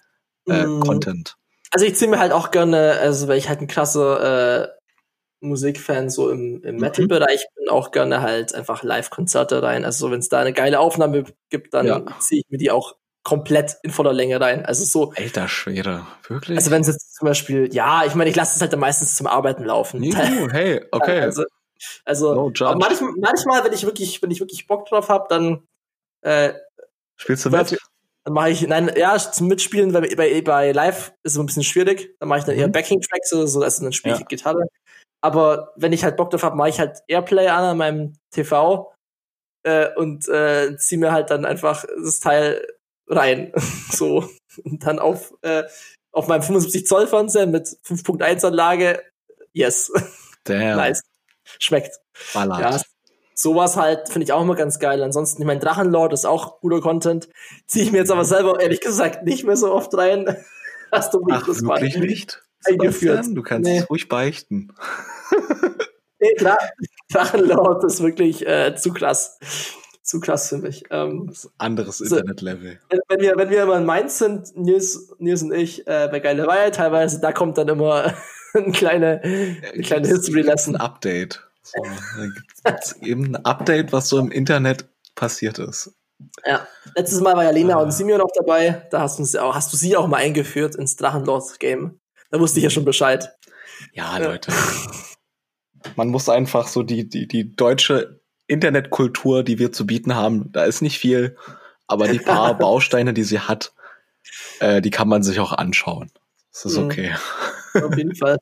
äh, 0.47 0.65
mhm. 0.65 0.79
Content? 0.79 1.35
Also 1.69 1.85
ich 1.85 1.95
ziehe 1.95 2.09
mir 2.09 2.17
halt 2.17 2.31
auch 2.31 2.49
gerne, 2.49 2.93
also 2.93 3.27
weil 3.27 3.37
ich 3.37 3.49
halt 3.49 3.61
ein 3.61 3.67
krasse 3.67 4.71
äh, 4.73 5.45
Musikfan 5.45 6.09
so 6.09 6.31
im, 6.31 6.63
im 6.63 6.75
mhm. 6.75 6.81
Metal-Bereich 6.81 7.45
bin, 7.55 7.69
auch 7.69 7.91
gerne 7.91 8.23
halt 8.23 8.55
einfach 8.55 8.81
Live-Konzerte 8.81 9.61
rein. 9.61 9.85
Also 9.85 10.07
so, 10.07 10.11
wenn 10.11 10.21
es 10.21 10.29
da 10.29 10.39
eine 10.39 10.53
geile 10.53 10.79
Aufnahme 10.79 11.25
gibt, 11.51 11.75
dann 11.75 11.85
ja. 11.85 12.03
ziehe 12.19 12.41
ich 12.41 12.49
mir 12.49 12.57
die 12.57 12.71
auch 12.71 12.95
komplett 13.21 13.77
in 13.83 13.91
voller 13.91 14.13
Länge 14.13 14.41
rein. 14.41 14.65
Also 14.65 14.85
so. 14.85 15.13
Alter 15.15 15.47
Schwede, 15.47 16.01
wirklich? 16.27 16.57
Also 16.57 16.71
wenn 16.71 16.81
es 16.81 16.87
jetzt 16.87 17.13
zum 17.13 17.27
Beispiel, 17.27 17.71
ja, 17.71 18.05
ich 18.05 18.15
meine, 18.15 18.31
ich 18.31 18.35
lasse 18.35 18.55
es 18.55 18.61
halt 18.61 18.73
dann 18.73 18.79
meistens 18.79 19.15
zum 19.15 19.27
Arbeiten 19.27 19.65
laufen. 19.65 20.01
Uh, 20.01 20.49
hey, 20.51 20.83
okay. 20.91 21.19
Also, 21.19 21.43
also 22.05 22.33
no 22.33 22.51
manchmal, 22.75 23.11
manchmal, 23.19 23.63
wenn 23.63 23.73
ich 23.73 23.85
wirklich, 23.85 24.21
wenn 24.23 24.31
ich 24.31 24.39
wirklich 24.39 24.65
Bock 24.65 24.87
drauf 24.87 25.09
habe, 25.09 25.27
dann 25.29 25.67
äh, 26.21 26.53
spielst 27.17 27.45
du 27.45 27.49
mit? 27.49 27.77
Dann 28.25 28.33
mache 28.33 28.49
ich, 28.49 28.67
nein, 28.67 28.91
ja, 28.97 29.15
zum 29.17 29.47
Mitspielen 29.47 29.91
bei, 29.91 30.15
bei, 30.15 30.41
bei 30.41 30.71
Live 30.71 31.13
ist 31.21 31.33
es 31.33 31.37
ein 31.37 31.45
bisschen 31.45 31.63
schwierig. 31.63 32.15
Dann 32.19 32.27
mache 32.27 32.39
ich 32.39 32.45
dann 32.45 32.55
mhm. 32.55 32.61
eher 32.61 32.67
Backing-Tracks 32.69 33.33
oder 33.33 33.47
so, 33.47 33.61
also 33.61 33.83
dann 33.83 33.93
spiele 33.93 34.15
ich 34.15 34.21
ja. 34.21 34.25
Gitarre. 34.25 34.67
Aber 35.21 35.73
wenn 35.75 35.93
ich 35.93 36.03
halt 36.03 36.17
Bock 36.17 36.31
drauf 36.31 36.43
habe, 36.43 36.55
mache 36.55 36.69
ich 36.69 36.79
halt 36.79 36.99
Airplay 37.07 37.47
an 37.47 37.63
an 37.63 37.77
meinem 37.77 38.13
TV 38.31 38.91
äh, 39.63 39.93
und 39.95 40.27
äh, 40.27 40.75
ziehe 40.77 40.99
mir 40.99 41.11
halt 41.11 41.29
dann 41.29 41.45
einfach 41.45 41.85
das 42.03 42.19
Teil 42.19 42.65
rein. 43.07 43.51
so. 43.91 44.29
Und 44.63 44.85
dann 44.85 44.99
auf, 44.99 45.33
äh, 45.41 45.63
auf 46.11 46.27
meinem 46.27 46.41
75 46.41 46.87
Zoll 46.87 47.07
Fernseher 47.07 47.47
mit 47.47 47.67
5.1 47.67 48.45
Anlage. 48.45 49.03
Yes. 49.53 49.91
Damn. 50.43 50.77
nice. 50.77 51.01
Schmeckt. 51.59 51.99
Ballert. 52.33 52.59
Ja, 52.59 52.81
sowas 53.35 53.75
halt 53.75 54.09
finde 54.09 54.23
ich 54.23 54.33
auch 54.33 54.41
immer 54.41 54.55
ganz 54.55 54.79
geil. 54.79 55.03
Ansonsten, 55.03 55.41
ich 55.41 55.45
mein 55.45 55.59
Drachenlord 55.59 56.13
ist 56.13 56.25
auch 56.25 56.61
guter 56.61 56.81
Content. 56.81 57.29
Ziehe 57.67 57.85
ich 57.85 57.91
mir 57.91 57.99
jetzt 57.99 58.11
aber 58.11 58.25
selber 58.25 58.59
ehrlich 58.59 58.81
gesagt 58.81 59.23
nicht 59.23 59.45
mehr 59.45 59.57
so 59.57 59.71
oft 59.71 59.95
rein. 59.95 60.35
Hast 60.91 61.13
du 61.13 61.19
mich 61.19 61.35
Ach, 61.35 61.45
das 61.45 61.61
wirklich 61.61 61.97
nicht? 61.97 62.41
Eingeführt. 62.63 63.25
Du 63.29 63.43
kannst 63.43 63.69
nee. 63.69 63.79
es 63.79 63.89
ruhig 63.89 64.07
beichten. 64.07 64.73
nee, 66.19 66.33
klar, 66.35 66.57
Drachenlord 67.11 67.83
ist 67.83 68.01
wirklich 68.01 68.47
äh, 68.47 68.75
zu 68.75 68.93
krass. 68.93 69.37
Zu 70.01 70.19
krass 70.19 70.49
für 70.49 70.57
mich. 70.57 70.83
Ähm, 70.89 71.33
anderes 71.57 71.97
so, 71.97 72.15
Internetlevel. 72.15 72.79
Wenn, 73.09 73.19
wir, 73.19 73.35
wenn 73.35 73.49
wir 73.49 73.63
immer 73.63 73.77
in 73.77 73.85
Mainz 73.85 74.19
sind, 74.19 74.55
Nils, 74.55 75.13
Nils 75.17 75.43
und 75.43 75.51
ich, 75.51 75.85
äh, 75.87 76.07
bei 76.09 76.19
Geile 76.19 76.47
Weihe 76.47 76.71
teilweise, 76.71 77.19
da 77.19 77.31
kommt 77.33 77.57
dann 77.57 77.67
immer 77.67 78.13
ein 78.53 78.71
kleine, 78.71 79.21
eine 79.21 79.81
kleine 79.83 80.07
History 80.07 80.41
Lesson. 80.41 80.75
Update. 80.75 81.44
So, 81.65 81.83
da 81.83 82.71
gibt's 82.71 82.95
eben 83.01 83.35
ein 83.35 83.45
Update, 83.45 83.91
was 83.91 84.07
so 84.07 84.19
im 84.19 84.31
Internet 84.31 84.87
passiert 85.15 85.57
ist. 85.57 85.95
Ja, 86.45 86.67
letztes 86.95 87.21
Mal 87.21 87.35
war 87.35 87.43
ja 87.43 87.49
Lena 87.49 87.75
ah. 87.75 87.81
und 87.81 87.91
Simeon 87.91 88.21
auch 88.21 88.31
dabei. 88.35 88.87
Da 88.91 89.01
hast 89.01 89.19
du, 89.19 89.41
auch, 89.41 89.55
hast 89.55 89.73
du 89.73 89.77
sie 89.77 89.97
auch 89.97 90.07
mal 90.07 90.17
eingeführt 90.17 90.75
ins 90.75 90.95
Drachenlord-Game. 90.95 91.99
Da 92.29 92.39
wusste 92.39 92.59
ich 92.59 92.63
ja 92.63 92.69
schon 92.69 92.85
Bescheid. 92.85 93.31
Ja, 93.93 94.17
Leute. 94.17 94.51
Man 95.95 96.09
muss 96.09 96.29
einfach 96.29 96.67
so 96.67 96.83
die, 96.83 97.09
die, 97.09 97.27
die 97.27 97.55
deutsche 97.55 98.21
Internetkultur, 98.47 99.43
die 99.43 99.59
wir 99.59 99.71
zu 99.71 99.87
bieten 99.87 100.15
haben, 100.15 100.51
da 100.51 100.65
ist 100.65 100.81
nicht 100.81 100.99
viel, 100.99 101.35
aber 101.87 102.07
die 102.07 102.19
paar 102.19 102.53
Bausteine, 102.57 103.13
die 103.13 103.23
sie 103.23 103.39
hat, 103.39 103.73
äh, 104.59 104.81
die 104.81 104.91
kann 104.91 105.07
man 105.07 105.23
sich 105.23 105.39
auch 105.39 105.51
anschauen. 105.51 106.11
Das 106.51 106.65
ist 106.65 106.77
mhm. 106.77 106.85
okay. 106.85 107.15
Auf 107.73 107.97
jeden 107.97 108.15
Fall. 108.15 108.37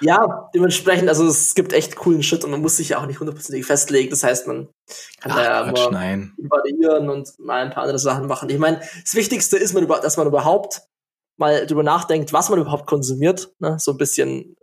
Ja, 0.00 0.50
dementsprechend, 0.54 1.08
also 1.08 1.26
es 1.26 1.54
gibt 1.54 1.72
echt 1.72 1.96
coolen 1.96 2.22
Shit 2.22 2.44
und 2.44 2.50
man 2.50 2.60
muss 2.60 2.76
sich 2.76 2.90
ja 2.90 2.98
auch 2.98 3.06
nicht 3.06 3.20
hundertprozentig 3.20 3.66
festlegen. 3.66 4.10
Das 4.10 4.22
heißt, 4.22 4.46
man 4.46 4.68
kann 5.20 5.32
Ach, 5.32 5.36
da 5.36 5.44
ja 5.44 5.70
Quatsch, 5.70 5.90
nein. 5.90 6.34
variieren 6.38 7.10
und 7.10 7.38
mal 7.38 7.62
ein 7.62 7.70
paar 7.70 7.82
andere 7.82 7.98
Sachen 7.98 8.26
machen. 8.26 8.48
Ich 8.48 8.58
meine, 8.58 8.80
das 9.02 9.14
Wichtigste 9.14 9.58
ist, 9.58 9.74
dass 9.74 10.16
man 10.16 10.26
überhaupt 10.26 10.82
mal 11.36 11.66
drüber 11.66 11.82
nachdenkt, 11.82 12.32
was 12.32 12.50
man 12.50 12.60
überhaupt 12.60 12.86
konsumiert. 12.86 13.52
Ne? 13.58 13.76
So 13.78 13.92
ein 13.92 13.96
bisschen 13.98 14.56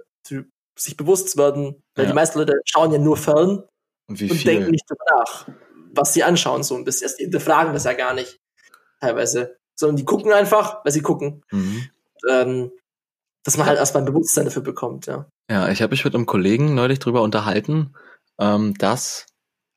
sich 0.79 0.97
bewusst 0.97 1.37
werden. 1.37 1.83
Weil 1.95 2.05
ja. 2.05 2.11
die 2.11 2.15
meisten 2.15 2.39
Leute 2.39 2.59
schauen 2.65 2.91
ja 2.91 2.99
nur 2.99 3.17
fern 3.17 3.63
und, 4.07 4.21
und 4.21 4.45
denken 4.45 4.71
nicht 4.71 4.89
drüber 4.89 5.03
nach, 5.11 5.47
was 5.93 6.13
sie 6.13 6.23
anschauen. 6.23 6.63
So 6.63 6.75
ein 6.75 6.83
bisschen. 6.83 7.11
Die 7.19 7.23
hinterfragen 7.23 7.73
das 7.73 7.83
ja 7.83 7.93
gar 7.93 8.13
nicht 8.13 8.39
teilweise. 9.01 9.57
Sondern 9.75 9.97
die 9.97 10.05
gucken 10.05 10.31
einfach, 10.31 10.83
weil 10.83 10.91
sie 10.91 11.01
gucken. 11.01 11.43
Mhm. 11.51 11.89
Ähm, 12.29 12.71
dass 13.47 13.55
man 13.55 13.65
halt 13.65 13.77
erstmal 13.79 14.03
ein 14.03 14.07
Bewusstsein 14.07 14.43
dafür 14.43 14.61
bekommt, 14.61 15.05
ja. 15.05 15.25
Ja, 15.49 15.69
ich 15.69 15.81
habe 15.81 15.91
mich 15.91 16.03
mit 16.03 16.13
einem 16.13 16.25
Kollegen 16.25 16.75
neulich 16.75 16.99
drüber 16.99 17.21
unterhalten, 17.21 17.95
ähm, 18.39 18.73
dass, 18.77 19.25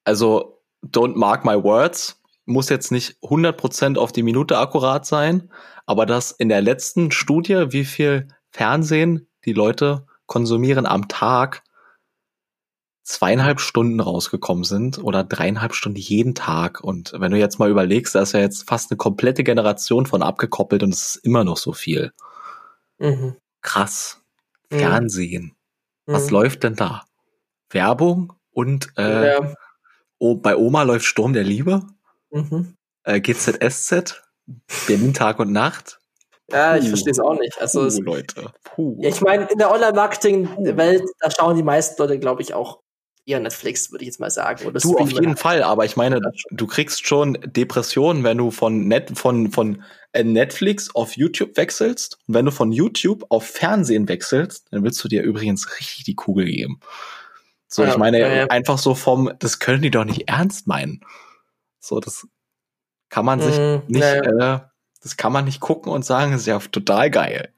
also, 0.03 0.61
don't 0.85 1.15
mark 1.15 1.45
my 1.45 1.55
words, 1.63 2.21
muss 2.47 2.69
jetzt 2.69 2.91
nicht 2.91 3.19
100% 3.23 3.97
auf 3.97 4.11
die 4.11 4.25
Minute 4.25 4.59
akkurat 4.59 5.07
sein, 5.07 5.53
aber 5.87 6.05
dass 6.05 6.33
in 6.33 6.49
der 6.49 6.63
letzten 6.63 7.13
Studie, 7.13 7.67
wie 7.69 7.85
viel 7.85 8.27
Fernsehen 8.51 9.29
die 9.45 9.53
Leute 9.53 10.05
konsumieren 10.27 10.85
am 10.85 11.07
Tag, 11.07 11.63
zweieinhalb 13.05 13.61
Stunden 13.61 14.01
rausgekommen 14.01 14.65
sind 14.65 14.99
oder 14.99 15.23
dreieinhalb 15.23 15.77
Stunden 15.77 16.01
jeden 16.01 16.35
Tag. 16.35 16.81
Und 16.81 17.13
wenn 17.17 17.31
du 17.31 17.39
jetzt 17.39 17.61
mal 17.61 17.71
überlegst, 17.71 18.17
da 18.17 18.23
ist 18.23 18.33
ja 18.33 18.41
jetzt 18.41 18.69
fast 18.69 18.91
eine 18.91 18.99
komplette 18.99 19.45
Generation 19.45 20.07
von 20.07 20.25
abgekoppelt 20.25 20.83
und 20.83 20.93
es 20.93 21.15
ist 21.15 21.25
immer 21.25 21.45
noch 21.45 21.57
so 21.57 21.73
viel. 21.73 22.11
Mhm 22.99 23.37
krass. 23.63 24.21
Mhm. 24.71 24.79
Fernsehen. 24.79 25.57
Was 26.07 26.27
mhm. 26.27 26.33
läuft 26.33 26.63
denn 26.65 26.77
da? 26.77 27.05
Werbung 27.71 28.33
und 28.53 28.89
äh, 28.97 29.33
ja. 29.33 29.55
oh, 30.19 30.37
bei 30.37 30.57
Oma 30.57 30.83
läuft 30.83 31.05
Sturm 31.05 31.33
der 31.33 31.45
Liebe. 31.45 31.83
Mhm. 32.31 32.77
Äh, 33.05 33.21
GZSZ, 33.21 34.23
Berlin 34.87 35.15
Tag 35.15 35.39
und 35.39 35.53
Nacht. 35.53 36.01
Ja, 36.51 36.77
ich 36.77 36.89
verstehe 36.89 37.13
es 37.13 37.21
auch 37.21 37.39
nicht. 37.39 37.61
Also 37.61 37.81
Puh, 37.81 37.87
es, 37.87 37.99
Leute. 38.01 38.53
Puh. 38.65 38.99
Ja, 39.01 39.09
ich 39.09 39.21
meine, 39.21 39.47
in 39.47 39.59
der 39.59 39.71
Online-Marketing-Welt, 39.71 41.05
da 41.21 41.31
schauen 41.31 41.57
die 41.57 41.63
meisten 41.63 42.01
Leute, 42.03 42.19
glaube 42.19 42.43
ich, 42.43 42.55
auch 42.55 42.81
eher 43.31 43.41
Netflix, 43.41 43.91
würde 43.91 44.05
ich 44.05 44.09
jetzt 44.09 44.21
mal 44.21 44.31
sagen. 44.31 44.67
Oder 44.67 44.81
du, 44.81 44.99
auf 44.99 45.11
jeden 45.11 45.37
Fall, 45.37 45.63
aber 45.63 45.85
ich 45.85 45.97
meine, 45.97 46.21
du 46.51 46.67
kriegst 46.67 47.07
schon 47.07 47.39
Depressionen, 47.45 48.25
wenn 48.25 48.39
du 48.39 48.51
von, 48.51 48.89
Net, 48.89 49.17
von, 49.17 49.51
von 49.51 49.83
äh, 50.13 50.25
Netflix 50.25 50.95
auf 50.95 51.17
YouTube 51.17 51.57
wechselst. 51.57 52.19
Und 52.27 52.35
wenn 52.35 52.45
du 52.45 52.51
von 52.51 52.73
YouTube 52.73 53.25
auf 53.29 53.47
Fernsehen 53.47 54.09
wechselst, 54.09 54.67
dann 54.71 54.83
willst 54.83 55.03
du 55.03 55.09
dir 55.09 55.23
übrigens 55.23 55.79
richtig 55.79 56.05
die 56.05 56.15
Kugel 56.15 56.47
geben. 56.47 56.81
So, 57.69 57.83
ja, 57.83 57.91
ich 57.91 57.97
meine, 57.97 58.21
ja, 58.21 58.29
ja. 58.29 58.47
einfach 58.47 58.79
so 58.79 58.95
vom, 58.95 59.33
das 59.39 59.61
können 59.61 59.83
die 59.83 59.91
doch 59.91 60.05
nicht 60.05 60.29
ernst 60.29 60.67
meinen. 60.67 61.05
So, 61.79 62.01
das 62.01 62.27
kann 63.09 63.25
man 63.25 63.41
sich 63.41 63.57
mm, 63.57 63.83
nicht, 63.87 64.03
äh, 64.03 64.59
das 65.03 65.17
kann 65.17 65.33
man 65.33 65.45
nicht 65.45 65.61
gucken 65.61 65.93
und 65.93 66.05
sagen, 66.05 66.33
ist 66.33 66.47
ja 66.47 66.59
total 66.59 67.11
geil. 67.11 67.53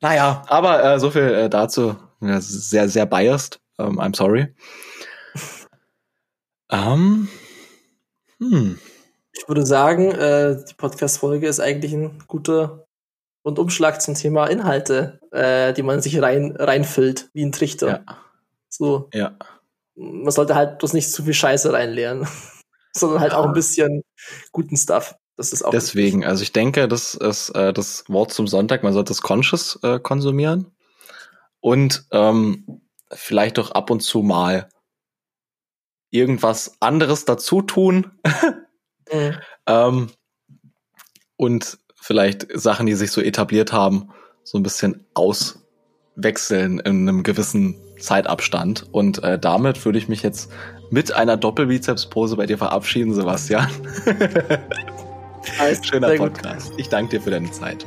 Naja, 0.00 0.42
aber 0.46 0.82
äh, 0.82 0.98
so 0.98 1.10
viel 1.10 1.22
äh, 1.22 1.50
dazu. 1.50 1.96
Ja, 2.20 2.40
sehr, 2.40 2.88
sehr 2.88 3.06
biased. 3.06 3.60
Um, 3.78 3.98
I'm 4.00 4.14
sorry. 4.14 4.48
Um, 6.70 7.28
hm. 8.38 8.78
Ich 9.32 9.48
würde 9.48 9.64
sagen, 9.64 10.10
äh, 10.10 10.64
die 10.68 10.74
Podcast-Folge 10.74 11.46
ist 11.46 11.60
eigentlich 11.60 11.92
ein 11.92 12.18
guter 12.26 12.86
Rundumschlag 13.44 14.02
zum 14.02 14.14
Thema 14.14 14.46
Inhalte, 14.48 15.20
äh, 15.30 15.72
die 15.72 15.82
man 15.82 16.02
sich 16.02 16.20
rein 16.20 16.56
reinfüllt, 16.56 17.30
wie 17.32 17.44
ein 17.44 17.52
Trichter. 17.52 17.88
Ja. 17.88 18.18
So. 18.68 19.08
Ja. 19.14 19.36
Man 19.94 20.30
sollte 20.30 20.54
halt 20.54 20.78
bloß 20.78 20.92
nicht 20.92 21.10
zu 21.10 21.22
viel 21.22 21.34
Scheiße 21.34 21.72
reinleeren, 21.72 22.26
sondern 22.92 23.20
halt 23.20 23.32
ja. 23.32 23.38
auch 23.38 23.46
ein 23.46 23.54
bisschen 23.54 24.02
guten 24.52 24.76
Stuff. 24.76 25.14
Das 25.36 25.52
ist 25.52 25.62
auch 25.62 25.70
Deswegen, 25.70 26.24
also 26.24 26.42
ich 26.42 26.52
denke, 26.52 26.88
das 26.88 27.14
ist 27.14 27.50
äh, 27.50 27.72
das 27.72 28.04
Wort 28.08 28.32
zum 28.32 28.48
Sonntag, 28.48 28.82
man 28.82 28.92
sollte 28.92 29.12
es 29.12 29.22
conscious 29.22 29.78
äh, 29.84 30.00
konsumieren. 30.00 30.72
Und 31.60 32.06
ähm, 32.10 32.82
vielleicht 33.12 33.58
doch 33.58 33.72
ab 33.72 33.90
und 33.90 34.00
zu 34.00 34.22
mal 34.22 34.68
irgendwas 36.10 36.76
anderes 36.80 37.24
dazu 37.24 37.62
tun. 37.62 38.12
mhm. 39.12 39.34
ähm, 39.66 40.10
und 41.36 41.78
vielleicht 41.94 42.46
Sachen, 42.58 42.86
die 42.86 42.94
sich 42.94 43.12
so 43.12 43.20
etabliert 43.20 43.72
haben, 43.72 44.10
so 44.42 44.58
ein 44.58 44.62
bisschen 44.62 45.04
auswechseln 45.14 46.80
in 46.80 47.08
einem 47.08 47.22
gewissen 47.22 47.76
Zeitabstand. 47.98 48.86
Und 48.92 49.22
äh, 49.22 49.38
damit 49.38 49.84
würde 49.84 49.98
ich 49.98 50.08
mich 50.08 50.22
jetzt 50.22 50.50
mit 50.90 51.12
einer 51.12 51.36
Doppelbizeps-Pose 51.36 52.36
bei 52.36 52.46
dir 52.46 52.58
verabschieden, 52.58 53.14
Sebastian. 53.14 53.68
Schöner 55.82 56.16
Podcast. 56.16 56.72
Ich 56.76 56.88
danke 56.88 57.18
dir 57.18 57.22
für 57.22 57.30
deine 57.30 57.50
Zeit. 57.50 57.86